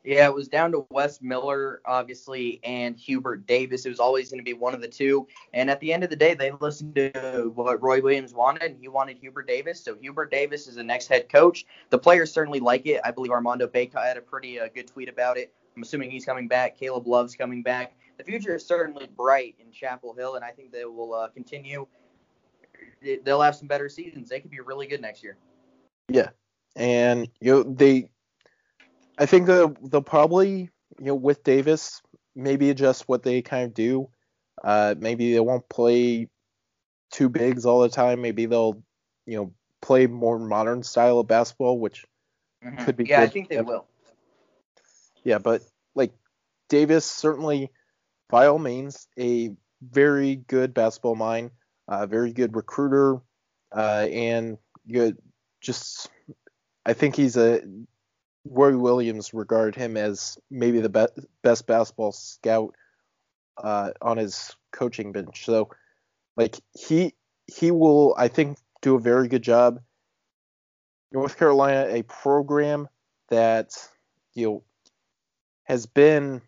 Yeah, 0.08 0.28
it 0.28 0.34
was 0.34 0.48
down 0.48 0.72
to 0.72 0.88
Wes 0.90 1.22
Miller, 1.22 1.82
obviously, 1.86 2.62
and 2.64 2.96
Hubert 2.96 3.46
Davis. 3.46 3.86
It 3.86 3.90
was 3.90 4.00
always 4.00 4.30
going 4.30 4.40
to 4.40 4.44
be 4.44 4.54
one 4.54 4.74
of 4.74 4.80
the 4.80 4.88
two. 4.88 5.28
And 5.54 5.70
at 5.70 5.82
the 5.82 5.92
end 5.92 6.02
of 6.02 6.10
the 6.10 6.16
day, 6.16 6.34
they 6.34 6.52
listened 6.62 6.96
to 6.96 7.52
what 7.54 7.84
Roy 7.84 8.02
Williams 8.02 8.34
wanted, 8.34 8.72
and 8.72 8.80
he 8.80 8.88
wanted 8.88 9.18
Hubert 9.18 9.48
Davis. 9.48 9.84
So 9.84 9.96
Hubert 9.96 10.32
Davis 10.32 10.66
is 10.66 10.76
the 10.76 10.84
next 10.84 11.08
head 11.08 11.28
coach. 11.28 11.66
The 11.90 11.98
players 11.98 12.32
certainly 12.32 12.62
like 12.62 12.86
it. 12.86 13.02
I 13.04 13.12
believe 13.12 13.32
Armando 13.32 13.68
Bacot 13.68 14.02
had 14.02 14.16
a 14.16 14.22
pretty 14.22 14.58
uh, 14.58 14.70
good 14.74 14.88
tweet 14.88 15.10
about 15.10 15.38
it. 15.38 15.54
I'm 15.76 15.84
assuming 15.84 16.10
he's 16.10 16.24
coming 16.24 16.48
back. 16.48 16.78
Caleb 16.78 17.06
Love's 17.06 17.36
coming 17.36 17.62
back. 17.62 17.98
The 18.18 18.24
future 18.24 18.56
is 18.56 18.66
certainly 18.66 19.08
bright 19.16 19.56
in 19.60 19.72
Chapel 19.72 20.14
Hill, 20.14 20.36
and 20.36 20.44
I 20.44 20.52
think 20.52 20.72
they 20.72 20.86
will 20.86 21.14
uh, 21.14 21.28
continue. 21.30 21.88
They'll 23.24 23.42
have 23.42 23.56
some 23.56 23.68
better 23.68 23.90
seasons. 23.90 24.30
They 24.30 24.40
could 24.40 24.52
be 24.52 24.60
really 24.60 24.88
good 24.88 25.02
next 25.02 25.24
year. 25.24 25.38
Yeah, 26.10 26.30
and 26.76 27.30
you 27.40 27.52
know 27.52 27.64
they 27.64 28.10
I 29.18 29.26
think 29.26 29.48
they'll, 29.48 29.76
they'll 29.82 30.02
probably, 30.02 30.70
you 31.00 31.06
know, 31.06 31.16
with 31.16 31.44
Davis, 31.44 32.02
maybe 32.36 32.70
adjust 32.70 33.08
what 33.08 33.24
they 33.24 33.42
kind 33.42 33.66
of 33.66 33.74
do. 33.74 34.10
Uh, 34.64 34.96
maybe 34.98 35.34
they 35.34 35.40
won't 35.40 35.68
play 35.70 36.28
two 37.12 37.30
bigs 37.30 37.66
all 37.66 37.82
the 37.82 37.90
time. 37.90 38.22
Maybe 38.22 38.46
they'll, 38.46 38.82
you 39.26 39.38
know, 39.38 39.54
play 39.82 40.08
more 40.08 40.38
modern 40.38 40.84
style 40.84 41.20
of 41.20 41.28
basketball, 41.28 41.80
which 41.80 42.06
mm-hmm. 42.64 42.84
could 42.86 42.98
be. 42.98 43.06
Yeah, 43.06 43.22
I 43.22 43.28
think 43.28 43.50
they 43.50 43.62
will. 43.62 43.88
Yeah, 45.24 45.40
but 45.40 45.62
like 45.96 46.14
Davis 46.70 47.06
certainly, 47.06 47.72
by 48.30 48.48
all 48.48 48.60
means, 48.60 49.08
a 49.18 49.52
very 49.82 50.36
good 50.36 50.74
basketball 50.74 51.16
mind, 51.16 51.52
a 51.88 52.08
very 52.08 52.34
good 52.34 52.56
recruiter, 52.56 53.22
uh, 53.76 54.08
and 54.12 54.58
good. 54.92 55.18
Just, 55.62 56.10
I 56.86 56.94
think 56.94 57.16
he's 57.16 57.38
a 57.38 57.62
Roy 58.46 58.78
Williams 58.78 59.34
regard 59.34 59.76
him 59.76 59.98
as 59.98 60.38
maybe 60.50 60.80
the 60.80 60.90
be- 60.90 61.24
best 61.42 61.68
basketball 61.68 62.12
scout 62.12 62.76
uh, 63.58 63.92
on 64.02 64.18
his 64.18 64.56
coaching 64.72 65.12
bench. 65.12 65.46
So, 65.46 65.70
like 66.36 66.60
he 66.74 67.14
he 67.48 67.72
will, 67.72 68.16
I 68.18 68.28
think, 68.28 68.58
do 68.82 68.96
a 68.96 69.00
very 69.00 69.28
good 69.28 69.42
job. 69.42 69.80
North 71.12 71.38
Carolina, 71.38 71.88
a 71.90 72.04
program 72.04 72.88
that 73.30 73.72
you 74.34 74.46
know 74.46 74.64
has 75.64 75.86
been 75.86 76.42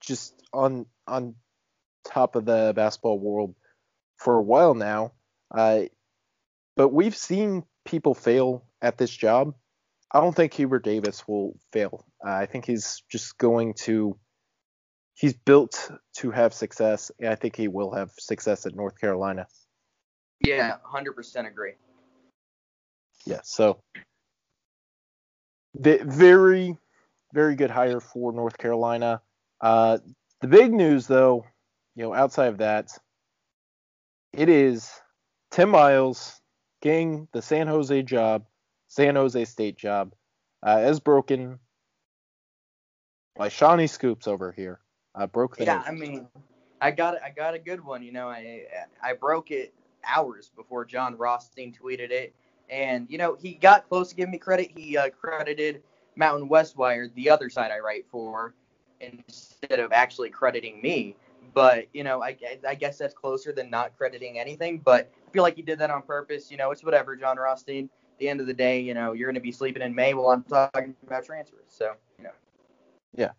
just 0.00 0.34
on 0.52 0.86
on 1.06 1.34
top 2.04 2.36
of 2.36 2.44
the 2.44 2.72
basketball 2.74 3.18
world 3.18 3.54
for 4.16 4.36
a 4.36 4.42
while 4.42 4.74
now. 4.74 5.12
Uh, 5.50 5.82
but 6.76 6.88
we've 6.88 7.16
seen 7.16 7.64
people 7.84 8.14
fail 8.14 8.64
at 8.80 8.96
this 8.96 9.10
job 9.10 9.54
I 10.12 10.20
don't 10.20 10.34
think 10.34 10.54
Hubert 10.54 10.82
Davis 10.84 11.26
will 11.28 11.56
fail. 11.72 12.04
Uh, 12.24 12.32
I 12.32 12.46
think 12.46 12.66
he's 12.66 13.02
just 13.10 13.38
going 13.38 13.74
to. 13.84 14.16
He's 15.14 15.34
built 15.34 15.90
to 16.16 16.30
have 16.30 16.54
success, 16.54 17.10
and 17.20 17.28
I 17.28 17.34
think 17.34 17.54
he 17.54 17.68
will 17.68 17.92
have 17.92 18.10
success 18.18 18.66
at 18.66 18.74
North 18.74 18.98
Carolina. 18.98 19.46
Yeah, 20.44 20.76
hundred 20.82 21.12
percent 21.12 21.46
agree. 21.46 21.74
Yeah, 23.26 23.40
so 23.44 23.82
the, 25.78 26.00
very, 26.02 26.78
very 27.34 27.54
good 27.54 27.70
hire 27.70 28.00
for 28.00 28.32
North 28.32 28.56
Carolina. 28.56 29.20
Uh, 29.60 29.98
the 30.40 30.48
big 30.48 30.72
news, 30.72 31.06
though, 31.06 31.44
you 31.94 32.02
know, 32.02 32.14
outside 32.14 32.48
of 32.48 32.58
that, 32.58 32.96
it 34.32 34.48
is 34.48 34.90
Tim 35.50 35.70
Miles 35.70 36.40
getting 36.80 37.28
the 37.32 37.42
San 37.42 37.66
Jose 37.66 38.02
job 38.02 38.44
San 38.90 39.14
Jose 39.14 39.44
State 39.44 39.78
job, 39.78 40.12
uh, 40.64 40.78
as 40.80 40.98
broken 40.98 41.60
by 43.36 43.48
Shawnee 43.48 43.86
Scoops 43.86 44.26
over 44.26 44.50
here. 44.50 44.80
Uh, 45.14 45.28
broke 45.28 45.56
the. 45.56 45.64
Yeah, 45.64 45.76
news. 45.76 45.84
I 45.86 45.90
mean, 45.92 46.28
I 46.80 46.90
got 46.90 47.22
I 47.22 47.30
got 47.30 47.54
a 47.54 47.58
good 47.58 47.82
one. 47.84 48.02
You 48.02 48.10
know, 48.10 48.28
I 48.28 48.64
I 49.00 49.12
broke 49.12 49.52
it 49.52 49.72
hours 50.04 50.50
before 50.56 50.84
Jon 50.84 51.16
Rothstein 51.16 51.72
tweeted 51.72 52.10
it, 52.10 52.34
and 52.68 53.06
you 53.08 53.16
know 53.16 53.36
he 53.40 53.54
got 53.54 53.88
close 53.88 54.08
to 54.10 54.16
giving 54.16 54.32
me 54.32 54.38
credit. 54.38 54.72
He 54.76 54.96
uh, 54.96 55.10
credited 55.10 55.82
Mountain 56.16 56.48
West 56.48 56.76
Wire, 56.76 57.08
the 57.14 57.30
other 57.30 57.48
side 57.48 57.70
I 57.70 57.78
write 57.78 58.06
for, 58.10 58.54
instead 59.00 59.80
of 59.80 59.92
actually 59.92 60.30
crediting 60.30 60.80
me. 60.82 61.16
But 61.52 61.86
you 61.92 62.04
know, 62.04 62.22
I, 62.22 62.36
I 62.66 62.74
guess 62.74 62.98
that's 62.98 63.14
closer 63.14 63.52
than 63.52 63.70
not 63.70 63.96
crediting 63.96 64.38
anything. 64.38 64.78
But 64.78 65.10
I 65.26 65.30
feel 65.32 65.42
like 65.42 65.56
he 65.56 65.62
did 65.62 65.78
that 65.80 65.90
on 65.90 66.02
purpose. 66.02 66.50
You 66.50 66.56
know, 66.56 66.70
it's 66.70 66.84
whatever, 66.84 67.16
Jon 67.16 67.36
Rothstein 67.36 67.90
the 68.20 68.28
end 68.28 68.40
of 68.40 68.46
the 68.46 68.54
day, 68.54 68.78
you 68.80 68.94
know, 68.94 69.12
you're 69.12 69.26
going 69.26 69.34
to 69.34 69.40
be 69.40 69.50
sleeping 69.50 69.82
in 69.82 69.94
May 69.94 70.14
while 70.14 70.28
I'm 70.28 70.44
talking 70.44 70.94
about 71.04 71.24
transfers. 71.24 71.64
So, 71.66 71.94
you 72.18 72.24
know. 72.24 72.30
Yeah. 73.16 73.30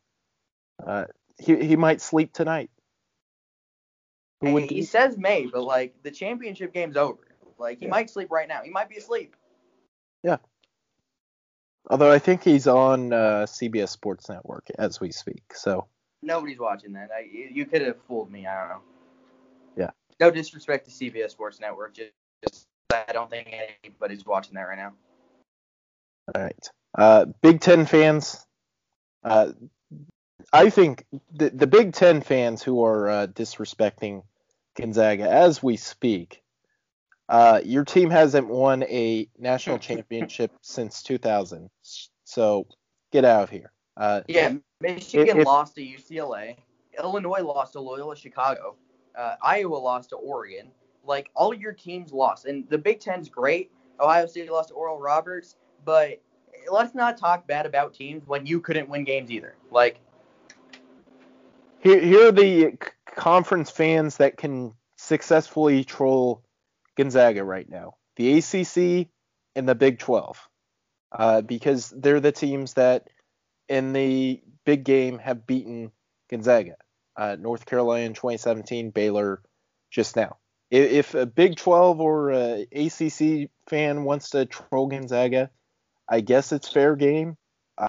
Uh, 0.86 1.06
he 1.38 1.56
he 1.64 1.76
might 1.78 2.02
sleep 2.02 2.34
tonight. 2.34 2.70
Hey, 4.42 4.68
he 4.68 4.82
says 4.82 5.18
May, 5.18 5.46
but 5.46 5.64
like 5.64 5.94
the 6.04 6.12
championship 6.12 6.74
game's 6.74 6.98
over. 6.98 7.20
Like 7.58 7.80
he 7.80 7.86
yeah. 7.86 7.92
might 7.92 8.10
sleep 8.10 8.32
right 8.32 8.48
now. 8.48 8.62
He 8.64 8.72
might 8.72 8.90
be 8.90 8.98
asleep. 8.98 9.36
Yeah. 10.24 10.38
Although 11.90 12.12
I 12.12 12.20
think 12.20 12.44
he's 12.44 12.68
on 12.68 13.12
uh, 13.12 13.46
CBS 13.48 13.90
Sports 13.90 14.30
Network 14.30 14.68
as 14.78 15.00
we 15.00 15.12
speak. 15.12 15.44
So 15.54 15.88
Nobody's 16.24 16.60
watching 16.60 16.94
that. 16.94 17.10
I, 17.16 17.28
you 17.52 17.66
could 17.66 17.82
have 17.82 17.98
fooled 18.08 18.32
me. 18.32 18.46
I 18.46 18.60
don't 18.60 18.70
know. 18.70 18.82
Yeah. 19.76 19.90
No 20.20 20.30
disrespect 20.30 20.86
to 20.86 20.92
CBS 20.92 21.32
Sports 21.32 21.60
Network. 21.60 21.96
Just, 21.96 22.12
just 22.48 22.68
I 22.92 23.12
don't 23.12 23.30
think 23.30 23.54
anybody's 23.84 24.26
watching 24.26 24.54
that 24.56 24.62
right 24.62 24.78
now. 24.78 24.94
All 26.36 26.44
right. 26.44 26.70
Uh, 26.96 27.26
Big 27.42 27.62
Ten 27.62 27.86
fans. 27.86 28.46
Uh, 29.24 29.54
I 30.54 30.70
think 30.70 31.06
the 31.34 31.50
the 31.50 31.68
Big 31.68 31.94
Ten 31.94 32.22
fans 32.22 32.62
who 32.62 32.84
are 32.84 33.10
uh, 33.10 33.28
disrespecting 33.28 34.24
Gonzaga 34.76 35.30
as 35.30 35.64
we 35.64 35.78
speak. 35.78 36.41
Uh, 37.32 37.62
your 37.64 37.86
team 37.86 38.10
hasn't 38.10 38.46
won 38.46 38.84
a 38.84 39.26
national 39.40 39.80
championship 39.88 40.52
since 40.62 41.02
2000, 41.02 41.70
so 42.26 42.68
get 43.14 43.24
out 43.24 43.44
of 43.44 43.50
here. 43.50 43.72
Uh, 43.96 44.20
Yeah, 44.28 44.56
Michigan 44.82 45.40
if- 45.40 45.46
lost 45.46 45.76
to 45.76 45.82
UCLA. 45.82 46.58
Illinois 47.00 47.42
lost 47.42 47.72
to 47.74 47.80
Loyola 47.80 48.18
Chicago. 48.18 48.76
Uh, 49.18 49.36
Iowa 49.42 49.76
lost 49.78 50.10
to 50.10 50.18
Oregon. 50.18 50.72
Like 51.06 51.32
all 51.34 51.54
your 51.54 51.72
teams 51.72 52.12
lost, 52.12 52.46
and 52.46 52.68
the 52.70 52.78
Big 52.78 53.00
Ten's 53.00 53.30
great. 53.30 53.72
Ohio 54.02 54.26
State 54.26 54.52
lost 54.52 54.70
to 54.70 54.76
Oral 54.76 55.00
Roberts, 55.00 55.56
but 55.86 56.22
let's 56.70 56.94
not 56.94 57.18
talk 57.18 57.48
bad 57.48 57.66
about 57.66 57.94
teams 57.94 58.28
when 58.28 58.46
you 58.46 58.60
couldn't 58.60 58.90
win 58.90 59.06
games 59.06 59.32
either. 59.32 59.56
Like 59.72 60.02
Here, 61.80 62.00
here 62.02 62.28
are 62.28 62.32
the 62.34 62.78
conference 63.16 63.72
fans 63.72 64.18
that 64.18 64.36
can 64.36 64.74
successfully 64.98 65.86
troll 65.86 66.44
Gonzaga 66.98 67.44
right 67.44 67.70
now: 67.70 67.96
the 68.16 68.38
ACC 68.38 69.10
and 69.56 69.68
the 69.68 69.76
Big 69.76 70.00
12, 70.00 70.48
uh, 71.12 71.42
because 71.42 71.90
they're 71.90 72.20
the 72.20 72.32
teams 72.32 72.74
that 72.74 73.10
in 73.68 73.94
the 73.94 74.42
big 74.66 74.84
game 74.84 75.20
have 75.20 75.48
beaten 75.48 75.92
Gonzaga. 76.30 76.76
Uh, 77.16 77.36
North 77.40 77.66
Carolina 77.66 78.06
in 78.06 78.14
2017, 78.14 78.92
Baylor 78.92 79.42
just 79.90 80.16
now. 80.16 80.38
If 80.70 81.16
a 81.16 81.26
Big 81.26 81.58
12 81.58 82.00
or 82.00 82.32
a 82.32 82.68
ACC 82.72 83.50
fan 83.68 84.06
wants 84.06 84.30
to 84.30 84.46
troll 84.46 84.88
Gonzaga, 84.88 85.50
I 86.08 86.22
guess 86.22 86.54
it's 86.54 86.70
fair 86.70 86.96
game. 86.96 87.36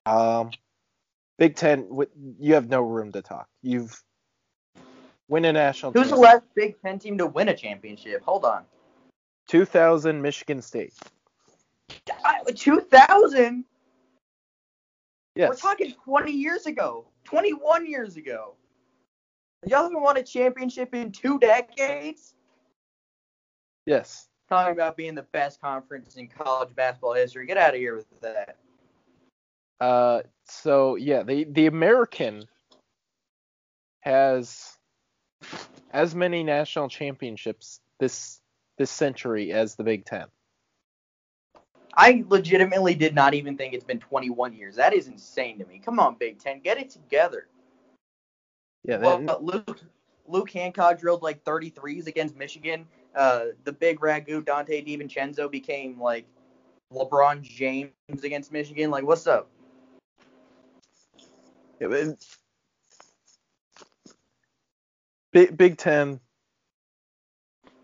Um, 0.07 0.51
Big 1.39 1.57
Ten, 1.57 1.89
you 2.39 2.55
have 2.55 2.69
no 2.69 2.83
room 2.83 3.13
to 3.13 3.23
talk. 3.23 3.49
You've 3.63 4.03
win 5.29 5.45
a 5.45 5.53
national. 5.53 5.93
who's 5.93 6.11
the 6.11 6.17
last 6.17 6.43
Big 6.55 6.81
Ten 6.83 6.99
team 6.99 7.19
to 7.19 7.27
win 7.27 7.49
a 7.49 7.57
championship? 7.57 8.23
Hold 8.23 8.45
on, 8.45 8.65
2000 9.53 10.23
Michigan 10.23 10.63
State. 10.63 10.95
two 12.55 12.81
thousand. 12.81 13.67
Yes. 15.35 15.51
We're 15.51 15.57
talking 15.57 15.93
20 16.05 16.33
years 16.33 16.65
ago, 16.65 17.07
21 17.25 17.87
years 17.87 18.17
ago. 18.17 18.55
Y'all 19.67 19.83
haven't 19.83 20.01
won 20.01 20.17
a 20.17 20.23
championship 20.23 20.95
in 20.95 21.13
two 21.13 21.39
decades. 21.39 22.35
Yes. 23.85 24.29
talking 24.49 24.73
about 24.73 24.97
being 24.97 25.15
the 25.15 25.27
best 25.33 25.61
conference 25.61 26.17
in 26.17 26.29
college 26.29 26.75
basketball 26.75 27.13
history. 27.13 27.47
Get 27.47 27.59
out 27.59 27.75
of 27.75 27.81
here 27.81 27.97
with 27.97 28.07
that. 28.23 28.57
Uh, 29.81 30.23
so 30.47 30.97
yeah, 30.97 31.25
the 31.25 31.45
the 31.45 31.67
American 31.67 32.45
has 34.01 34.79
as 35.91 36.15
many 36.15 36.43
national 36.43 36.89
championships 36.89 37.81
this 38.01 38.42
this 38.79 38.91
century 38.91 39.53
as 39.53 39.75
the 39.75 39.85
Big 39.85 40.05
Ten. 40.05 40.27
I 41.95 42.25
legitimately 42.29 42.95
did 42.95 43.15
not 43.15 43.35
even 43.35 43.57
think 43.57 43.75
it's 43.75 43.85
been 43.85 44.01
21 44.01 44.55
years. 44.55 44.77
That 44.77 44.95
is 44.95 45.09
insane 45.09 45.59
to 45.59 45.67
me. 45.67 45.81
Come 45.85 45.99
on, 45.99 46.17
Big 46.19 46.39
Ten, 46.39 46.61
get 46.61 46.79
it 46.79 46.91
together. 46.91 47.49
Yeah. 48.85 48.99
Well, 48.99 49.39
Luke 49.41 49.81
Luke 50.27 50.51
Hancock 50.51 50.99
drilled 50.99 51.23
like 51.23 51.45
33s 51.45 52.07
against 52.07 52.37
Michigan. 52.37 52.87
Uh, 53.15 53.47
the 53.65 53.73
big 53.73 54.01
ragu 54.01 54.43
Donte 54.43 54.87
DiVincenzo 54.87 55.51
became 55.51 56.01
like 56.01 56.27
LeBron 56.93 57.43
James 57.43 57.93
against 58.23 58.53
Michigan. 58.53 58.91
Like, 58.91 59.05
what's 59.05 59.27
up? 59.27 59.49
Yeah, 61.81 62.13
Big 65.33 65.57
Big 65.57 65.77
Ten. 65.77 66.21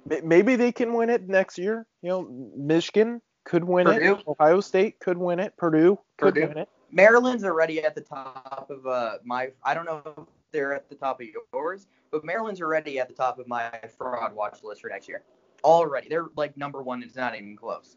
May- 0.09 0.21
Maybe 0.23 0.57
they 0.57 0.73
can 0.73 0.93
win 0.95 1.11
it 1.11 1.29
next 1.29 1.59
year. 1.59 1.87
You 2.03 2.09
know, 2.11 2.53
Michigan 2.57 3.21
could 3.45 3.65
win 3.65 3.87
Purdue? 3.87 4.15
it. 4.17 4.25
Ohio 4.27 4.61
State 4.61 4.99
could 5.01 5.19
win 5.19 5.41
it. 5.41 5.57
Purdue 5.57 5.99
could 6.19 6.35
Purdue? 6.35 6.49
win 6.49 6.59
it. 6.59 6.69
Maryland's 6.91 7.45
already 7.45 7.83
at 7.83 7.95
the 7.95 8.01
top 8.01 8.69
of 8.71 8.87
uh, 8.87 9.19
my. 9.25 9.51
I 9.63 9.75
don't 9.75 9.85
know 9.85 10.03
if 10.05 10.25
they're 10.53 10.75
at 10.75 10.89
the 10.89 10.95
top 10.95 11.21
of 11.21 11.27
yours, 11.53 11.87
but 12.11 12.25
Maryland's 12.25 12.63
already 12.63 12.99
at 12.99 13.09
the 13.09 13.15
top 13.15 13.39
of 13.39 13.47
my 13.47 13.71
fraud 13.97 14.35
watch 14.35 14.61
list 14.63 14.81
for 14.81 14.89
next 14.89 15.09
year. 15.09 15.23
Already, 15.65 16.09
they're 16.09 16.29
like 16.37 16.57
number 16.57 16.83
one. 16.83 17.03
It's 17.03 17.17
not 17.17 17.35
even 17.35 17.57
close. 17.57 17.97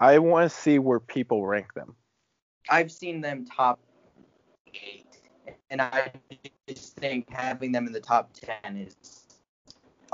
I 0.00 0.18
want 0.18 0.50
to 0.50 0.56
see 0.56 0.80
where 0.80 0.98
people 0.98 1.46
rank 1.46 1.72
them. 1.74 1.94
I've 2.68 2.90
seen 2.90 3.20
them 3.20 3.44
top 3.44 3.78
eight, 4.74 5.18
and 5.70 5.80
I 5.80 6.10
just 6.66 6.96
think 6.96 7.30
having 7.30 7.70
them 7.70 7.86
in 7.86 7.92
the 7.92 8.00
top 8.00 8.30
ten 8.34 8.76
is 8.76 9.23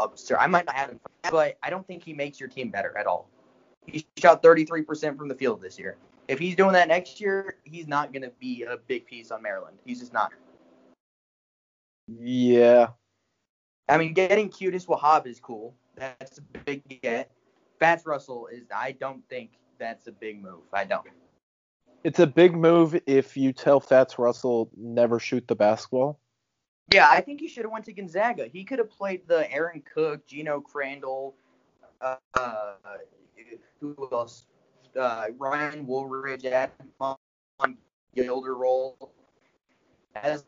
absurd. 0.05 0.39
I 0.41 0.47
might 0.47 0.67
not 0.67 0.75
have 0.75 0.91
him, 0.91 1.01
but 1.31 1.59
I 1.63 1.71
don't 1.71 1.87
think 1.87 2.05
he 2.05 2.13
makes 2.13 2.41
your 2.41 2.49
team 2.49 2.71
better 2.71 2.97
at 2.97 3.07
all. 3.07 3.29
He 3.87 4.07
shot 4.19 4.43
33% 4.43 5.17
from 5.17 5.29
the 5.29 5.35
field 5.35 5.61
this 5.61 5.79
year. 5.79 5.97
If 6.29 6.39
he's 6.39 6.55
doing 6.55 6.73
that 6.73 6.89
next 6.89 7.21
year, 7.21 7.57
he's 7.65 7.89
not 7.89 8.13
going 8.13 8.23
to 8.23 8.31
be 8.39 8.63
a 8.63 8.77
big 8.77 9.07
piece 9.07 9.31
on 9.31 9.43
Maryland. 9.43 9.79
He's 9.85 10.01
just 10.01 10.13
not. 10.13 10.33
Yeah. 12.07 12.89
I 13.89 13.99
mean, 13.99 14.13
getting 14.13 14.49
Qudus 14.49 14.87
Wahab 14.87 15.27
is 15.27 15.41
cool. 15.41 15.75
That's 15.97 16.39
a 16.39 16.43
big 16.65 16.83
get. 17.03 17.33
Fats 17.81 18.07
Russell 18.07 18.47
is. 18.47 18.63
I 18.75 18.93
don't 18.93 19.29
think 19.29 19.51
that's 19.79 20.07
a 20.07 20.13
big 20.13 20.41
move. 20.41 20.63
I 20.73 20.85
don't. 20.85 21.05
It's 22.05 22.21
a 22.21 22.27
big 22.27 22.55
move 22.55 22.99
if 23.07 23.37
you 23.37 23.53
tell 23.53 23.81
Fats 23.81 24.19
Russell 24.19 24.71
never 24.77 25.19
shoot 25.19 25.49
the 25.49 25.57
basketball. 25.57 26.20
Yeah, 26.93 27.09
I 27.09 27.21
think 27.21 27.41
he 27.41 27.49
should 27.49 27.65
have 27.65 27.73
went 27.73 27.85
to 27.85 27.93
Gonzaga. 27.93 28.49
He 28.49 28.65
could 28.65 28.79
have 28.79 28.91
played 28.91 29.23
the 29.29 29.51
Aaron 29.53 29.83
Cook, 29.95 30.27
Geno 30.27 30.61
Crandall, 30.61 31.35
uh, 32.01 32.17
who 33.81 34.09
else? 34.13 34.47
Uh, 34.99 35.27
Ryan 35.39 35.87
Woolridge, 35.87 36.43
Admon 36.43 37.17
Gilder 38.15 38.57
role 38.57 39.13
as 40.17 40.45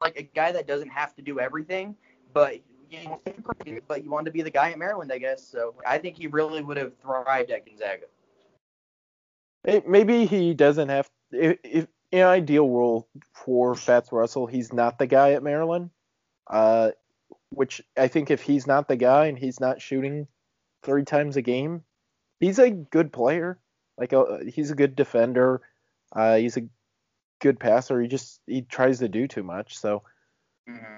like 0.00 0.16
a 0.16 0.22
guy 0.22 0.52
that 0.52 0.66
doesn't 0.66 0.88
have 0.88 1.14
to 1.14 1.22
do 1.22 1.38
everything, 1.38 1.94
but 2.32 2.58
you 2.90 3.20
but 3.86 4.04
you 4.04 4.10
want 4.10 4.26
to 4.26 4.32
be 4.32 4.42
the 4.42 4.50
guy 4.50 4.70
at 4.72 4.78
Maryland, 4.78 5.12
I 5.12 5.18
guess. 5.18 5.46
So 5.46 5.74
I 5.86 5.98
think 5.98 6.16
he 6.16 6.26
really 6.26 6.62
would 6.62 6.76
have 6.76 6.92
thrived 7.00 7.50
at 7.50 7.66
Gonzaga. 7.66 8.06
Maybe 9.86 10.26
he 10.26 10.54
doesn't 10.54 10.88
have. 10.88 11.08
If, 11.30 11.58
if 11.64 11.86
in 12.14 12.20
an 12.20 12.26
ideal 12.26 12.68
world 12.68 13.06
for 13.32 13.74
Fats 13.74 14.12
Russell, 14.12 14.46
he's 14.46 14.72
not 14.72 14.98
the 14.98 15.06
guy 15.08 15.32
at 15.32 15.42
Maryland. 15.42 15.90
Uh, 16.46 16.92
which 17.50 17.82
I 17.96 18.06
think 18.06 18.30
if 18.30 18.40
he's 18.40 18.68
not 18.68 18.86
the 18.86 18.96
guy 18.96 19.26
and 19.26 19.36
he's 19.36 19.58
not 19.58 19.80
shooting 19.80 20.28
three 20.84 21.04
times 21.04 21.36
a 21.36 21.42
game, 21.42 21.82
he's 22.38 22.60
a 22.60 22.70
good 22.70 23.12
player. 23.12 23.58
Like 23.98 24.12
a, 24.12 24.44
he's 24.46 24.70
a 24.70 24.76
good 24.76 24.94
defender. 24.94 25.62
Uh, 26.14 26.36
he's 26.36 26.56
a 26.56 26.68
good 27.40 27.58
passer. 27.58 28.00
He 28.00 28.06
just 28.06 28.40
he 28.46 28.62
tries 28.62 29.00
to 29.00 29.08
do 29.08 29.26
too 29.26 29.42
much. 29.42 29.76
So 29.76 30.02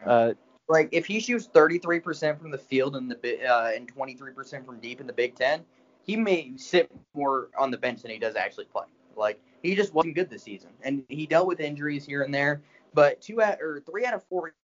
uh, 0.05 0.33
like 0.69 0.91
if 0.93 1.07
he 1.07 1.21
shoots 1.21 1.49
33% 1.49 2.39
from 2.39 2.51
the 2.51 2.59
field 2.59 2.95
in 2.95 3.09
the 3.09 3.17
uh, 3.47 3.71
and 3.75 3.95
23% 3.95 4.67
from 4.67 4.81
deep 4.81 5.01
in 5.01 5.07
the 5.07 5.15
Big 5.15 5.35
Ten, 5.35 5.65
he 6.03 6.17
may 6.17 6.53
sit 6.57 6.91
more 7.15 7.49
on 7.59 7.71
the 7.71 7.79
bench 7.79 8.03
than 8.03 8.11
he 8.11 8.19
does 8.19 8.37
actually 8.37 8.67
play. 8.67 8.85
Like 9.17 9.41
he 9.63 9.75
just 9.75 9.95
wasn't 9.95 10.15
good 10.15 10.31
this 10.31 10.43
season, 10.43 10.71
and 10.83 11.05
he 11.09 11.27
dealt 11.27 11.47
with 11.47 11.61
injuries 11.61 12.05
here 12.05 12.23
and 12.23 12.35
there. 12.35 12.63
But 12.95 13.21
two 13.21 13.43
out 13.43 13.61
or 13.61 13.83
three 13.89 14.07
out 14.07 14.15
of 14.15 14.25
four 14.25 14.55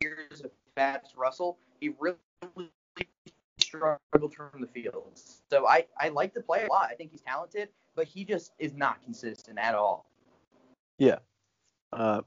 years 0.00 0.40
of 0.42 0.50
Fats 0.74 1.14
Russell, 1.16 1.58
he 1.80 1.90
really 1.98 2.16
struggled 3.58 4.34
from 4.34 4.60
the 4.60 4.66
field. 4.66 5.12
So 5.50 5.66
I 5.66 5.86
I 5.98 6.08
like 6.08 6.34
the 6.34 6.40
play 6.40 6.64
a 6.64 6.68
lot. 6.68 6.88
I 6.90 6.94
think 6.94 7.10
he's 7.10 7.22
talented, 7.22 7.68
but 7.94 8.06
he 8.06 8.24
just 8.24 8.52
is 8.58 8.74
not 8.74 9.02
consistent 9.04 9.58
at 9.58 9.74
all. 9.74 10.06
Yeah. 10.98 11.18
Uh, 11.92 12.20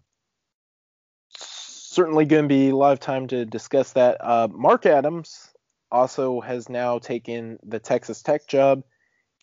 certainly 1.38 2.26
going 2.26 2.43
to 2.43 2.50
be 2.50 2.69
a 2.69 2.76
lot 2.76 2.93
of 2.93 3.00
time 3.00 3.28
to 3.28 3.46
discuss 3.46 3.93
that. 3.93 4.17
Uh, 4.19 4.48
Mark 4.52 4.86
Adams 4.86 5.50
also 5.91 6.41
has 6.41 6.67
now 6.69 6.98
taken 6.98 7.60
the 7.63 7.80
Texas 7.80 8.22
Tech 8.24 8.48
job. 8.48 8.84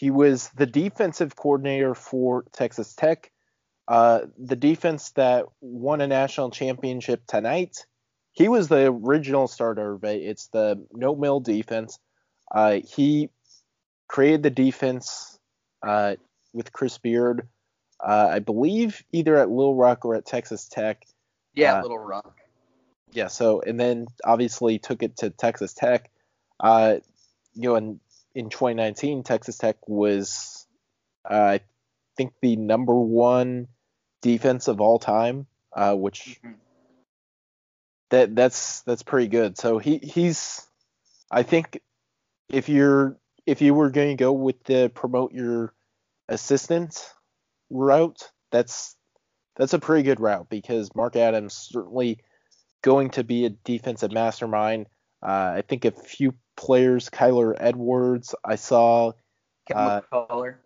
He 0.00 0.10
was 0.10 0.48
the 0.56 0.64
defensive 0.64 1.36
coordinator 1.36 1.94
for 1.94 2.46
Texas 2.52 2.94
Tech, 2.94 3.30
uh, 3.86 4.20
the 4.38 4.56
defense 4.56 5.10
that 5.10 5.44
won 5.60 6.00
a 6.00 6.06
national 6.06 6.50
championship 6.50 7.26
tonight. 7.26 7.84
He 8.32 8.48
was 8.48 8.68
the 8.68 8.86
original 8.86 9.46
starter, 9.46 9.98
but 9.98 10.16
it's 10.16 10.46
the 10.46 10.86
no-middle 10.90 11.40
defense. 11.40 11.98
Uh, 12.50 12.80
he 12.82 13.28
created 14.08 14.42
the 14.42 14.48
defense 14.48 15.38
uh, 15.86 16.16
with 16.54 16.72
Chris 16.72 16.96
Beard. 16.96 17.46
uh, 18.02 18.28
I 18.30 18.38
believe 18.38 19.04
either 19.12 19.36
at 19.36 19.50
Little 19.50 19.74
Rock 19.76 20.06
or 20.06 20.14
at 20.14 20.24
Texas 20.24 20.66
Tech. 20.66 21.04
Yeah, 21.52 21.80
Uh, 21.80 21.82
Little 21.82 21.98
Rock. 21.98 22.38
Yeah, 23.12 23.26
so 23.26 23.60
and 23.60 23.78
then 23.78 24.06
obviously 24.24 24.78
took 24.78 25.02
it 25.02 25.18
to 25.18 25.28
Texas 25.28 25.74
Tech. 25.74 26.10
Uh, 26.58 27.00
you 27.52 27.68
know, 27.68 27.76
in 27.76 28.00
in 28.34 28.50
2019, 28.50 29.22
Texas 29.22 29.58
Tech 29.58 29.76
was, 29.88 30.66
uh, 31.28 31.34
I 31.34 31.60
think, 32.16 32.32
the 32.40 32.56
number 32.56 32.94
one 32.94 33.68
defense 34.22 34.68
of 34.68 34.80
all 34.80 34.98
time, 34.98 35.46
uh, 35.72 35.94
which 35.94 36.40
Mhm. 36.42 36.56
that 38.10 38.34
that's 38.34 38.82
that's 38.82 39.02
pretty 39.02 39.28
good. 39.28 39.56
So 39.58 39.78
he 39.78 39.98
he's, 39.98 40.66
I 41.30 41.42
think, 41.42 41.80
if 42.48 42.68
you're 42.68 43.18
if 43.46 43.62
you 43.62 43.74
were 43.74 43.90
going 43.90 44.10
to 44.10 44.22
go 44.22 44.32
with 44.32 44.62
the 44.64 44.90
promote 44.94 45.32
your 45.32 45.74
assistant 46.28 47.12
route, 47.70 48.30
that's 48.50 48.96
that's 49.56 49.72
a 49.72 49.78
pretty 49.78 50.02
good 50.02 50.20
route 50.20 50.48
because 50.48 50.94
Mark 50.94 51.16
Adams 51.16 51.54
certainly 51.54 52.20
going 52.82 53.10
to 53.10 53.24
be 53.24 53.44
a 53.46 53.50
defensive 53.50 54.12
mastermind. 54.12 54.86
Uh, 55.22 55.52
I 55.56 55.62
think 55.66 55.84
a 55.84 55.90
few 55.90 56.34
players, 56.60 57.08
Kyler 57.08 57.56
Edwards, 57.58 58.34
I 58.44 58.56
saw, 58.56 59.12
uh, 59.74 60.02
McCullar. 60.12 60.56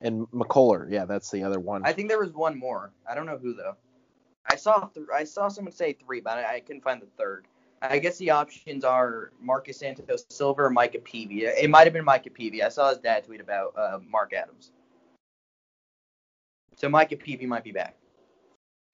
and 0.00 0.26
McCullar. 0.28 0.90
Yeah, 0.90 1.04
that's 1.04 1.30
the 1.30 1.42
other 1.42 1.60
one. 1.60 1.82
I 1.84 1.92
think 1.92 2.08
there 2.08 2.18
was 2.18 2.32
one 2.32 2.58
more. 2.58 2.92
I 3.06 3.14
don't 3.14 3.26
know 3.26 3.36
who 3.36 3.52
though. 3.52 3.76
I 4.50 4.56
saw 4.56 4.86
th- 4.86 5.06
I 5.14 5.24
saw 5.24 5.48
someone 5.48 5.72
say 5.72 5.92
three, 5.92 6.20
but 6.20 6.38
I, 6.38 6.54
I 6.54 6.60
couldn't 6.60 6.82
find 6.82 7.00
the 7.00 7.08
third. 7.18 7.46
I 7.82 7.98
guess 7.98 8.16
the 8.16 8.30
options 8.30 8.84
are 8.84 9.32
Marcus 9.38 9.80
Santos-Silva, 9.80 10.70
Micah 10.70 11.00
Peavy. 11.00 11.44
It 11.44 11.68
might 11.68 11.84
have 11.84 11.92
been 11.92 12.04
Micah 12.04 12.30
Peavy. 12.30 12.62
I 12.62 12.70
saw 12.70 12.88
his 12.88 12.96
dad 12.96 13.24
tweet 13.24 13.42
about 13.42 13.74
uh, 13.76 13.98
Mark 14.08 14.32
Adams. 14.32 14.70
So 16.76 16.88
Micah 16.88 17.16
Peavy 17.16 17.44
might 17.44 17.62
be 17.62 17.72
back. 17.72 17.96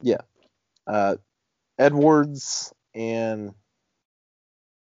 Yeah. 0.02 0.22
Uh, 0.88 1.16
Edwards 1.78 2.72
and 2.92 3.54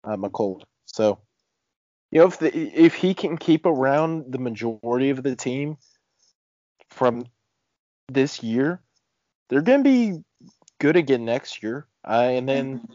uh, 0.02 0.16
McCullar. 0.16 0.60
So, 0.84 1.18
you 2.14 2.20
know, 2.20 2.26
if 2.28 2.38
the, 2.38 2.56
if 2.56 2.94
he 2.94 3.12
can 3.12 3.36
keep 3.36 3.66
around 3.66 4.32
the 4.32 4.38
majority 4.38 5.10
of 5.10 5.24
the 5.24 5.34
team 5.34 5.76
from 6.90 7.26
this 8.08 8.40
year, 8.40 8.80
they're 9.48 9.62
going 9.62 9.82
to 9.82 9.84
be 9.84 10.22
good 10.78 10.94
again 10.94 11.24
next 11.24 11.60
year. 11.60 11.88
Uh, 12.06 12.28
and 12.30 12.48
then, 12.48 12.88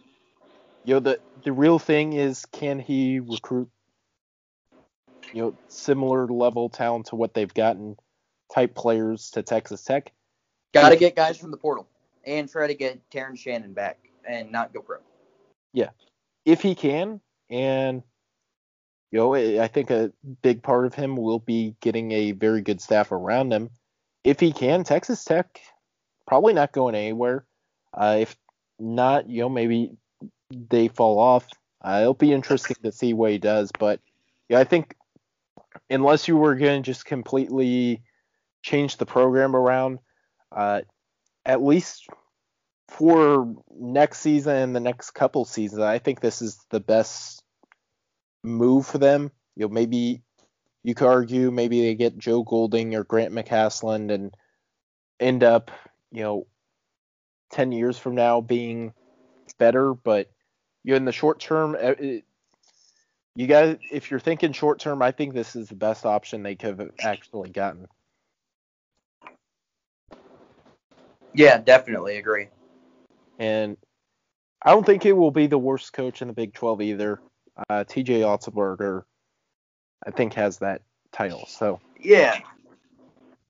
you 0.85 0.93
know, 0.93 0.99
the 1.01 1.19
the 1.43 1.51
real 1.51 1.79
thing 1.79 2.13
is, 2.13 2.45
can 2.45 2.79
he 2.79 3.19
recruit, 3.19 3.69
you 5.33 5.41
know, 5.41 5.53
similar 5.67 6.25
level 6.27 6.69
talent 6.69 7.07
to 7.07 7.17
what 7.17 7.33
they've 7.33 7.53
gotten 7.53 7.97
type 8.53 8.73
players 8.73 9.31
to 9.31 9.43
Texas 9.43 9.83
Tech? 9.83 10.13
Got 10.73 10.89
to 10.89 10.95
get 10.95 11.17
guys 11.17 11.37
from 11.37 11.51
the 11.51 11.57
portal 11.57 11.87
and 12.25 12.49
try 12.49 12.67
to 12.67 12.73
get 12.73 13.01
Terrence 13.11 13.41
Shannon 13.41 13.73
back 13.73 13.97
and 14.25 14.49
not 14.49 14.73
go 14.73 14.79
pro. 14.79 14.99
Yeah, 15.73 15.89
if 16.45 16.61
he 16.61 16.73
can, 16.73 17.19
and 17.49 18.01
you 19.11 19.19
know, 19.19 19.35
I 19.35 19.67
think 19.67 19.89
a 19.89 20.11
big 20.41 20.61
part 20.61 20.85
of 20.85 20.93
him 20.93 21.15
will 21.15 21.39
be 21.39 21.75
getting 21.81 22.11
a 22.11 22.31
very 22.31 22.61
good 22.61 22.79
staff 22.79 23.11
around 23.11 23.51
him. 23.51 23.69
If 24.23 24.39
he 24.39 24.51
can, 24.51 24.83
Texas 24.83 25.23
Tech 25.23 25.59
probably 26.27 26.53
not 26.53 26.71
going 26.71 26.95
anywhere. 26.95 27.45
Uh, 27.93 28.17
if 28.19 28.37
not, 28.77 29.27
you 29.27 29.41
know, 29.41 29.49
maybe 29.49 29.97
they 30.51 30.87
fall 30.87 31.19
off. 31.19 31.47
Uh, 31.81 31.99
it'll 32.01 32.13
be 32.13 32.33
interesting 32.33 32.75
to 32.83 32.91
see 32.91 33.13
what 33.13 33.31
he 33.31 33.37
does, 33.37 33.71
but 33.79 33.99
yeah, 34.47 34.59
I 34.59 34.63
think 34.63 34.95
unless 35.89 36.27
you 36.27 36.37
were 36.37 36.55
going 36.55 36.83
to 36.83 36.85
just 36.85 37.05
completely 37.05 38.01
change 38.61 38.97
the 38.97 39.05
program 39.05 39.55
around, 39.55 39.99
uh, 40.51 40.81
at 41.45 41.63
least 41.63 42.07
for 42.89 43.55
next 43.71 44.19
season 44.19 44.55
and 44.55 44.75
the 44.75 44.79
next 44.79 45.11
couple 45.11 45.45
seasons, 45.45 45.81
I 45.81 45.99
think 45.99 46.19
this 46.19 46.41
is 46.41 46.59
the 46.69 46.79
best 46.79 47.38
move 48.43 48.85
for 48.85 48.97
them. 48.97 49.31
You 49.55 49.67
know, 49.67 49.73
maybe 49.73 50.21
you 50.83 50.95
could 50.95 51.07
argue 51.07 51.51
maybe 51.51 51.81
they 51.81 51.95
get 51.95 52.17
Joe 52.17 52.43
Golding 52.43 52.95
or 52.95 53.03
Grant 53.03 53.33
McCasland 53.33 54.11
and 54.11 54.33
end 55.19 55.43
up, 55.43 55.71
you 56.11 56.23
know, 56.23 56.47
ten 57.51 57.71
years 57.71 57.97
from 57.97 58.15
now 58.15 58.41
being 58.41 58.93
better. 59.57 59.93
But 59.93 60.29
you 60.83 60.91
know, 60.91 60.97
in 60.97 61.05
the 61.05 61.11
short 61.11 61.39
term, 61.39 61.75
uh, 61.75 61.95
it, 61.99 62.23
you 63.35 63.47
guys, 63.47 63.77
if 63.91 64.11
you're 64.11 64.19
thinking 64.19 64.51
short 64.51 64.79
term, 64.79 65.01
I 65.01 65.11
think 65.11 65.33
this 65.33 65.55
is 65.55 65.69
the 65.69 65.75
best 65.75 66.05
option 66.05 66.43
they 66.43 66.55
could 66.55 66.79
have 66.79 66.91
actually 67.01 67.49
gotten. 67.49 67.87
Yeah, 71.33 71.57
definitely 71.57 72.17
agree. 72.17 72.47
And 73.37 73.77
I 74.61 74.71
don't 74.71 74.85
think 74.85 75.05
it 75.05 75.13
will 75.13 75.31
be 75.31 75.47
the 75.47 75.57
worst 75.57 75.93
coach 75.93 76.21
in 76.21 76.27
the 76.27 76.33
Big 76.33 76.53
12 76.53 76.81
either. 76.81 77.21
Uh, 77.69 77.83
TJ 77.83 78.21
Otzelberger, 78.21 79.03
I 80.05 80.11
think, 80.11 80.33
has 80.35 80.59
that 80.59 80.81
title. 81.11 81.45
So, 81.47 81.79
Yeah. 81.99 82.39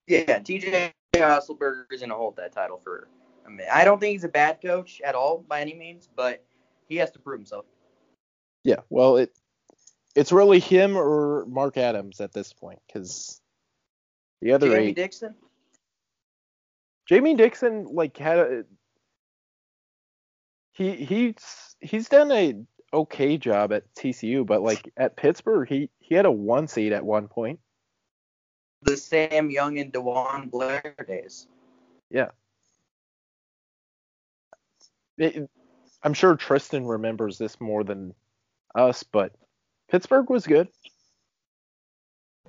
Yeah, 0.06 0.40
TJ 0.40 0.92
Hasselberger 1.14 1.84
is 1.92 2.00
going 2.00 2.10
to 2.10 2.16
hold 2.16 2.36
that 2.36 2.52
title 2.52 2.80
for 2.82 3.08
a 3.46 3.50
minute. 3.50 3.68
I 3.72 3.84
don't 3.84 4.00
think 4.00 4.12
he's 4.12 4.24
a 4.24 4.28
bad 4.28 4.60
coach 4.60 5.00
at 5.04 5.14
all 5.14 5.44
by 5.46 5.60
any 5.60 5.74
means, 5.74 6.08
but 6.16 6.44
he 6.88 6.96
has 6.96 7.10
to 7.12 7.18
prove 7.18 7.38
himself. 7.38 7.66
yeah, 8.64 8.80
well, 8.88 9.16
it 9.16 9.30
it's 10.16 10.32
really 10.32 10.58
him 10.58 10.96
or 10.96 11.46
Mark 11.46 11.76
Adams 11.76 12.20
at 12.20 12.32
this 12.32 12.52
point 12.52 12.80
because 12.86 13.40
the 14.42 14.52
other 14.52 14.68
Jamie 14.68 14.88
eight, 14.88 14.96
Dixon? 14.96 15.34
Jamie 17.08 17.34
Dixon, 17.34 17.86
like 17.92 18.16
had 18.16 18.38
a 18.38 18.64
he 20.72 20.96
he's 20.96 21.76
he's 21.80 22.08
done 22.08 22.32
a 22.32 22.54
okay 22.92 23.38
job 23.38 23.72
at 23.72 23.92
TCU, 23.94 24.46
but 24.46 24.62
like 24.62 24.92
at 24.96 25.16
Pittsburgh, 25.16 25.68
he 25.68 25.90
he 25.98 26.14
had 26.14 26.26
a 26.26 26.30
one 26.30 26.68
seed 26.68 26.92
at 26.92 27.04
one 27.04 27.28
point. 27.28 27.60
The 28.82 28.96
Sam 28.96 29.50
Young 29.50 29.78
and 29.78 29.92
DeJuan 29.92 30.50
Blair 30.50 30.94
days. 31.06 31.46
It, 35.18 35.50
I'm 36.02 36.14
sure 36.14 36.34
Tristan 36.34 36.86
remembers 36.86 37.36
this 37.36 37.60
more 37.60 37.84
than 37.84 38.14
us, 38.74 39.02
but 39.02 39.32
Pittsburgh 39.90 40.30
was 40.30 40.46
good. 40.46 40.68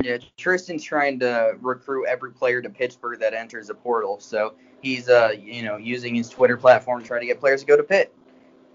Yeah, 0.01 0.17
Tristan's 0.38 0.84
trying 0.84 1.19
to 1.19 1.58
recruit 1.60 2.06
every 2.08 2.32
player 2.32 2.62
to 2.62 2.69
Pittsburgh 2.69 3.19
that 3.19 3.34
enters 3.34 3.67
the 3.67 3.75
portal. 3.75 4.19
So 4.19 4.56
he's, 4.82 5.10
uh, 5.10 5.34
you 5.38 5.63
know, 5.63 5.77
using 5.77 6.15
his 6.15 6.30
Twitter 6.30 6.58
platform 6.58 7.01
to 7.01 7.08
try 7.08 7.19
to 7.19 7.25
get 7.25 7.39
players 7.39 7.62
to 7.62 7.67
go 7.67 7.77
to 7.77 7.84
Pitt. 7.84 8.13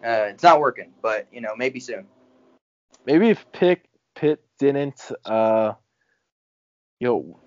Uh, 0.05 0.29
it's 0.31 0.43
not 0.43 0.61
working, 0.61 0.93
but 1.03 1.27
you 1.33 1.41
know, 1.41 1.57
maybe 1.57 1.81
soon. 1.81 2.07
Maybe 3.05 3.31
if 3.31 3.51
Pitt 3.53 3.87
Pitt 4.15 4.43
didn't 4.59 5.01
uh 5.25 5.73
you 7.01 7.09
know 7.09 7.41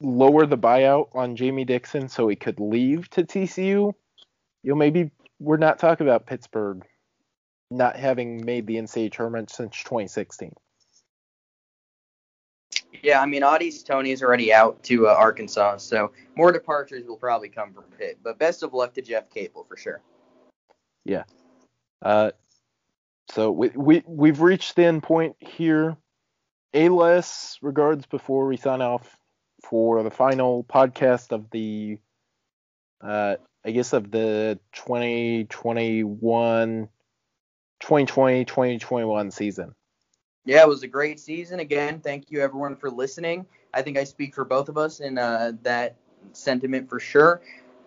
lower 0.00 0.46
the 0.46 0.58
buyout 0.58 1.08
on 1.14 1.36
Jamie 1.36 1.64
Dixon 1.64 2.08
so 2.08 2.28
he 2.28 2.36
could 2.36 2.60
leave 2.60 3.08
to 3.10 3.24
TCU, 3.24 3.66
you 3.66 3.94
know 4.64 4.74
maybe 4.74 5.10
we're 5.38 5.56
not 5.56 5.78
talking 5.78 6.06
about 6.06 6.26
Pittsburgh 6.26 6.84
not 7.70 7.96
having 7.96 8.44
made 8.44 8.66
the 8.66 8.76
NCAA 8.76 9.12
tournament 9.12 9.50
since 9.50 9.76
2016. 9.82 10.52
Yeah, 13.02 13.20
I 13.20 13.26
mean, 13.26 13.42
Au'Diese 13.42 13.84
Toney 13.84 14.12
is 14.12 14.22
already 14.22 14.52
out 14.52 14.82
to 14.84 15.08
uh, 15.08 15.10
Arkansas, 15.10 15.78
so 15.78 16.12
more 16.36 16.52
departures 16.52 17.04
will 17.06 17.16
probably 17.16 17.48
come 17.48 17.72
from 17.72 17.84
Pitt. 17.98 18.18
But 18.22 18.38
best 18.38 18.62
of 18.62 18.72
luck 18.72 18.94
to 18.94 19.02
Jeff 19.02 19.28
Capel 19.30 19.64
for 19.64 19.76
sure. 19.76 20.00
Uh, 22.02 22.32
so 23.30 23.50
we, 23.50 23.70
we 23.74 24.02
we've 24.06 24.40
reached 24.40 24.76
the 24.76 24.84
end 24.84 25.02
point 25.02 25.36
here. 25.40 25.96
A 26.72 26.88
less 26.88 27.58
regards 27.62 28.06
before 28.06 28.46
we 28.46 28.56
sign 28.56 28.82
off 28.82 29.16
for 29.62 30.02
the 30.02 30.10
final 30.10 30.64
podcast 30.64 31.32
of 31.32 31.50
the 31.50 31.98
uh 33.00 33.36
I 33.64 33.70
guess 33.70 33.92
of 33.92 34.10
the 34.10 34.58
2021 34.72 36.88
2020 37.80 38.44
2021 38.44 39.30
season. 39.30 39.74
Yeah, 40.44 40.62
it 40.62 40.68
was 40.68 40.82
a 40.82 40.88
great 40.88 41.18
season. 41.18 41.60
Again, 41.60 42.00
thank 42.00 42.30
you 42.30 42.40
everyone 42.40 42.76
for 42.76 42.90
listening. 42.90 43.46
I 43.72 43.82
think 43.82 43.96
I 43.96 44.04
speak 44.04 44.34
for 44.34 44.44
both 44.44 44.68
of 44.68 44.76
us 44.76 45.00
in 45.00 45.16
uh, 45.16 45.52
that 45.62 45.96
sentiment 46.32 46.90
for 46.90 47.00
sure. 47.00 47.40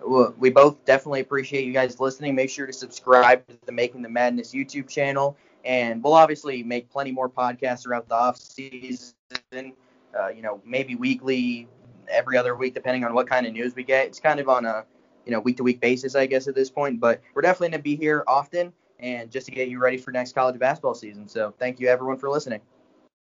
We 0.05 0.49
both 0.49 0.83
definitely 0.85 1.21
appreciate 1.21 1.65
you 1.65 1.73
guys 1.73 1.99
listening. 1.99 2.35
Make 2.35 2.49
sure 2.49 2.65
to 2.65 2.73
subscribe 2.73 3.45
to 3.47 3.57
the 3.65 3.71
Making 3.71 4.01
the 4.01 4.09
Madness 4.09 4.53
YouTube 4.53 4.87
channel, 4.87 5.35
and 5.65 6.03
we'll 6.03 6.13
obviously 6.13 6.63
make 6.63 6.89
plenty 6.89 7.11
more 7.11 7.29
podcasts 7.29 7.83
throughout 7.83 8.07
the 8.07 8.15
off 8.15 8.37
season. 8.37 9.13
Uh, 9.51 10.29
you 10.29 10.41
know, 10.41 10.61
maybe 10.65 10.95
weekly, 10.95 11.67
every 12.09 12.37
other 12.37 12.55
week, 12.55 12.73
depending 12.73 13.03
on 13.03 13.13
what 13.13 13.27
kind 13.27 13.45
of 13.45 13.53
news 13.53 13.75
we 13.75 13.83
get. 13.83 14.07
It's 14.07 14.19
kind 14.19 14.39
of 14.39 14.49
on 14.49 14.65
a 14.65 14.85
you 15.25 15.31
know 15.31 15.39
week 15.39 15.57
to 15.57 15.63
week 15.63 15.81
basis, 15.81 16.15
I 16.15 16.25
guess, 16.25 16.47
at 16.47 16.55
this 16.55 16.69
point. 16.69 16.99
But 16.99 17.21
we're 17.33 17.41
definitely 17.41 17.69
gonna 17.69 17.83
be 17.83 17.95
here 17.95 18.23
often, 18.27 18.71
and 18.99 19.31
just 19.31 19.47
to 19.47 19.51
get 19.51 19.67
you 19.67 19.79
ready 19.79 19.97
for 19.97 20.11
next 20.11 20.33
college 20.33 20.57
basketball 20.59 20.95
season. 20.95 21.27
So 21.27 21.53
thank 21.57 21.79
you 21.79 21.87
everyone 21.87 22.17
for 22.17 22.29
listening. 22.29 22.61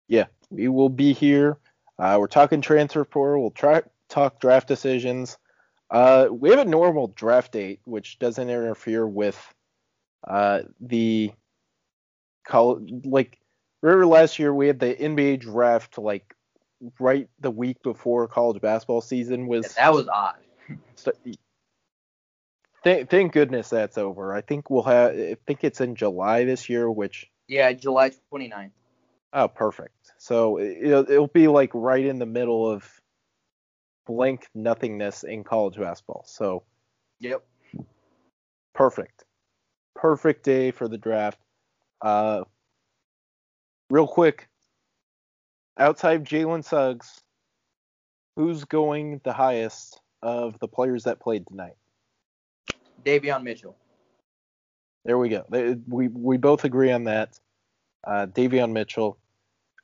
Yeah, 0.07 0.27
we 0.51 0.69
will 0.69 0.89
be 0.89 1.12
here. 1.12 1.59
Uh, 1.99 2.16
we're 2.21 2.29
talking 2.29 2.61
transfer 2.61 3.05
portal. 3.05 3.43
We'll 3.43 3.51
try 3.51 3.83
talk 4.09 4.41
draft 4.41 4.69
decisions. 4.69 5.39
Uh, 5.91 6.28
we 6.30 6.51
have 6.51 6.59
a 6.59 6.64
normal 6.64 7.09
draft 7.09 7.53
date, 7.53 7.80
which 7.84 8.18
doesn't 8.18 8.51
interfere 8.51 9.07
with 9.07 9.39
uh, 10.26 10.61
the 10.80 11.32
col- 12.47 12.84
like. 13.05 13.39
Remember 13.80 14.07
last 14.07 14.39
year 14.39 14.53
we 14.53 14.66
had 14.66 14.80
the 14.80 14.95
NBA 14.95 15.41
draft 15.41 15.99
like 15.99 16.34
right 16.99 17.28
the 17.41 17.51
week 17.51 17.82
before 17.82 18.26
college 18.26 18.61
basketball 18.61 19.01
season 19.01 19.47
was. 19.47 19.74
That 19.74 19.93
was 19.93 20.09
odd. 20.09 20.36
So, 20.97 21.12
thank, 22.84 23.09
thank 23.09 23.32
goodness 23.32 23.70
that's 23.70 23.97
over. 23.97 24.34
I 24.34 24.43
think 24.43 24.68
we'll 24.68 24.82
have. 24.82 25.12
I 25.12 25.36
think 25.47 25.64
it's 25.64 25.80
in 25.80 25.95
July 25.95 26.45
this 26.45 26.68
year, 26.68 26.91
which. 26.91 27.30
Yeah, 27.47 27.72
July 27.72 28.11
29th. 28.30 28.72
Oh, 29.32 29.49
perfect. 29.49 30.12
So 30.18 30.59
it'll, 30.59 31.11
it'll 31.11 31.26
be 31.26 31.49
like 31.49 31.70
right 31.74 32.05
in 32.05 32.18
the 32.18 32.26
middle 32.26 32.70
of 32.70 33.01
blank 34.09 34.48
nothingness 34.54 35.22
in 35.22 35.44
college 35.44 35.76
basketball. 35.76 36.24
So. 36.26 36.64
Yep. 37.20 37.44
Perfect. 38.74 39.24
Perfect 39.94 40.44
day 40.44 40.70
for 40.70 40.88
the 40.88 40.98
draft. 40.98 41.38
Uh, 42.00 42.44
real 43.90 44.06
quick, 44.06 44.48
outside 45.76 46.24
Jalen 46.24 46.64
Suggs, 46.64 47.20
who's 48.36 48.64
going 48.64 49.20
the 49.24 49.32
highest 49.32 50.00
of 50.22 50.59
the 50.61 50.68
players 50.68 51.04
that 51.04 51.20
played 51.20 51.46
tonight? 51.46 51.74
Davion 53.04 53.42
Mitchell. 53.42 53.76
There 55.04 55.18
we 55.18 55.28
go. 55.28 55.44
We 55.88 56.09
we 56.09 56.36
both 56.36 56.64
agree 56.64 56.92
on 56.92 57.04
that. 57.04 57.38
Uh, 58.06 58.26
Davion 58.26 58.72
Mitchell. 58.72 59.18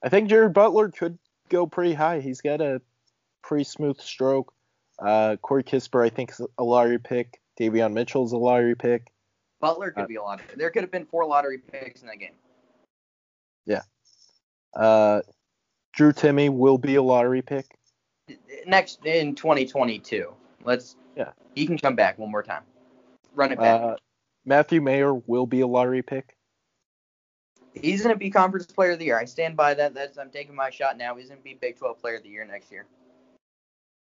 I 0.03 0.09
think 0.09 0.29
Jared 0.29 0.53
Butler 0.53 0.91
could 0.91 1.19
go 1.49 1.67
pretty 1.67 1.95
high. 1.95 2.21
He's 2.21 2.41
got 2.41 2.61
a 2.61 2.81
pretty 3.47 3.65
smooth 3.65 4.01
stroke. 4.01 4.53
Uh, 4.99 5.37
Corey 5.43 5.65
Kispert, 5.65 6.05
I 6.05 6.09
think, 6.09 6.31
is 6.31 6.41
a 6.59 6.65
lottery 6.65 6.99
pick. 6.99 7.41
Davion 7.59 7.93
Mitchell's 7.93 8.33
a 8.33 8.37
lottery 8.37 8.75
pick. 8.75 9.11
Butler 9.61 9.91
could 9.91 10.05
uh, 10.05 10.07
be 10.07 10.17
a 10.17 10.23
lottery. 10.23 10.47
There 10.57 10.71
could 10.71 10.83
have 10.83 10.91
been 10.91 11.07
four 11.07 11.27
lottery 11.27 11.59
picks 11.59 12.03
in 12.03 12.09
that 12.09 12.19
game. 12.19 12.35
Yeah. 13.67 13.83
Uh, 14.75 15.23
Drew 15.93 16.13
Timme 16.13 16.51
will 16.51 16.79
be 16.79 16.97
a 16.97 17.03
lottery 17.03 17.43
pick 17.43 17.67
next 18.67 19.05
in 19.05 19.35
2022. 19.35 20.33
Let's. 20.65 20.97
Yeah. 21.17 21.31
He 21.55 21.67
can 21.67 21.79
come 21.79 21.95
back 21.95 22.19
one 22.19 22.31
more 22.31 22.43
time. 22.43 22.63
Run 23.35 23.53
it 23.53 23.59
back. 23.59 23.81
Uh, 23.81 23.97
Matthew 24.45 24.81
Mayer 24.81 25.15
will 25.15 25.47
be 25.47 25.61
a 25.61 25.67
lottery 25.67 26.03
pick. 26.03 26.37
He's 27.75 28.03
gonna 28.03 28.17
be 28.17 28.31
conference 28.31 28.67
player 28.67 28.93
of 28.93 28.99
the 28.99 29.07
year. 29.07 29.19
I 29.19 29.25
stand 29.25 29.57
by 29.57 29.75
that. 29.75 29.95
That's 29.95 30.17
I'm 30.19 30.31
taking 30.31 30.55
my 30.55 30.71
shot 30.71 30.97
now. 30.97 31.17
He's 31.17 31.29
gonna 31.29 31.41
be 31.41 31.55
Big 31.55 31.77
12 31.77 32.01
player 32.01 32.17
of 32.17 32.23
the 32.23 32.29
year 32.29 32.45
next 32.45 32.71
year. 32.71 32.87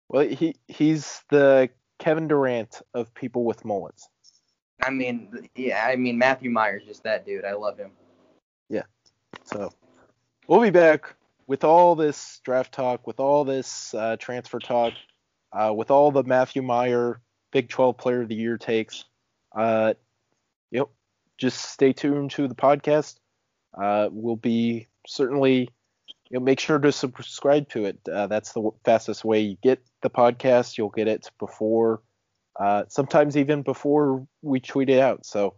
Well, 0.10 0.28
he 0.28 0.56
he's 0.68 1.24
the 1.30 1.70
Kevin 2.00 2.28
Durant 2.28 2.82
of 2.94 3.14
people 3.14 3.44
with 3.44 3.66
mullets. 3.66 4.10
I 4.82 4.90
mean, 4.90 5.50
yeah, 5.56 5.86
I 5.88 5.96
mean 5.96 6.18
Matthew 6.18 6.50
Mayer's 6.52 6.84
just 6.84 7.04
that 7.04 7.26
dude. 7.26 7.46
I 7.46 7.54
love 7.54 7.78
him. 7.78 7.92
Yeah. 8.70 8.84
So 9.44 9.72
we'll 10.48 10.62
be 10.62 10.70
back 10.70 11.16
with 11.48 11.64
all 11.64 11.96
this 11.96 12.40
draft 12.44 12.74
talk, 12.74 13.08
with 13.08 13.20
all 13.20 13.46
this 13.46 13.94
uh, 13.94 14.18
transfer 14.18 14.60
talk, 14.60 14.94
uh, 15.54 15.74
with 15.74 15.92
all 15.92 16.12
the 16.12 16.24
Matthew 16.24 16.62
Mayer 16.62 17.22
Big 17.52 17.70
12 17.70 17.98
Player 17.98 18.22
of 18.22 18.28
the 18.28 18.36
Year 18.36 18.58
takes. 18.58 19.06
Uh, 19.56 19.94
yep. 20.72 20.90
Just 21.38 21.62
stay 21.62 21.94
tuned 21.94 22.32
to 22.32 22.48
the 22.48 22.56
podcast. 22.56 23.16
Uh, 23.74 24.10
we'll 24.12 24.36
be 24.36 24.88
certainly. 25.08 25.70
You 26.36 26.42
know, 26.42 26.44
make 26.44 26.60
sure 26.60 26.80
to 26.80 26.92
subscribe 26.92 27.70
to 27.70 27.86
it. 27.86 27.98
Uh, 28.12 28.28
that's 28.28 28.52
the 28.52 28.70
fastest 28.84 29.24
way 29.24 29.40
you 29.40 29.56
get 29.64 29.82
the 30.02 30.10
podcast. 30.10 30.78
You'll 30.78 30.90
get 30.90 31.08
it 31.08 31.32
before, 31.40 32.02
uh, 32.60 32.84
sometimes 32.90 33.38
even 33.38 33.62
before 33.62 34.28
we 34.42 34.60
tweet 34.60 34.90
it 34.90 35.00
out. 35.00 35.26
So 35.26 35.56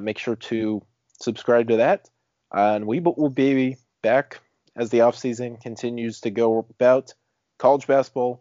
make 0.00 0.18
sure 0.18 0.36
to 0.36 0.86
subscribe 1.20 1.66
to 1.66 1.78
that. 1.78 2.08
and 2.52 2.86
we 2.86 3.00
will 3.00 3.28
be 3.28 3.76
back 4.04 4.40
as 4.76 4.90
the 4.90 4.98
offseason 4.98 5.60
continues 5.60 6.20
to 6.20 6.30
go 6.30 6.64
about. 6.70 7.12
College 7.58 7.88
basketball, 7.88 8.40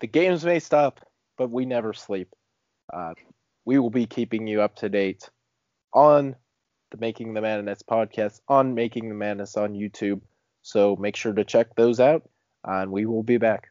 the 0.00 0.08
games 0.08 0.44
may 0.44 0.58
stop, 0.58 0.98
but 1.38 1.48
we 1.48 1.64
never 1.64 1.92
sleep. 1.92 2.34
Uh, 2.92 3.14
we 3.64 3.78
will 3.78 3.90
be 3.90 4.06
keeping 4.06 4.48
you 4.48 4.62
up 4.62 4.74
to 4.74 4.88
date 4.88 5.30
on 5.92 6.34
the 6.90 6.96
Making 6.96 7.34
the 7.34 7.40
Madness 7.40 7.84
podcast, 7.88 8.40
on 8.48 8.74
Making 8.74 9.10
the 9.10 9.14
Madness 9.14 9.56
on 9.56 9.72
YouTube. 9.72 10.22
So 10.66 10.96
make 10.96 11.14
sure 11.14 11.32
to 11.32 11.44
check 11.44 11.76
those 11.76 12.00
out, 12.00 12.28
and 12.64 12.90
we 12.90 13.06
will 13.06 13.22
be 13.22 13.38
back. 13.38 13.68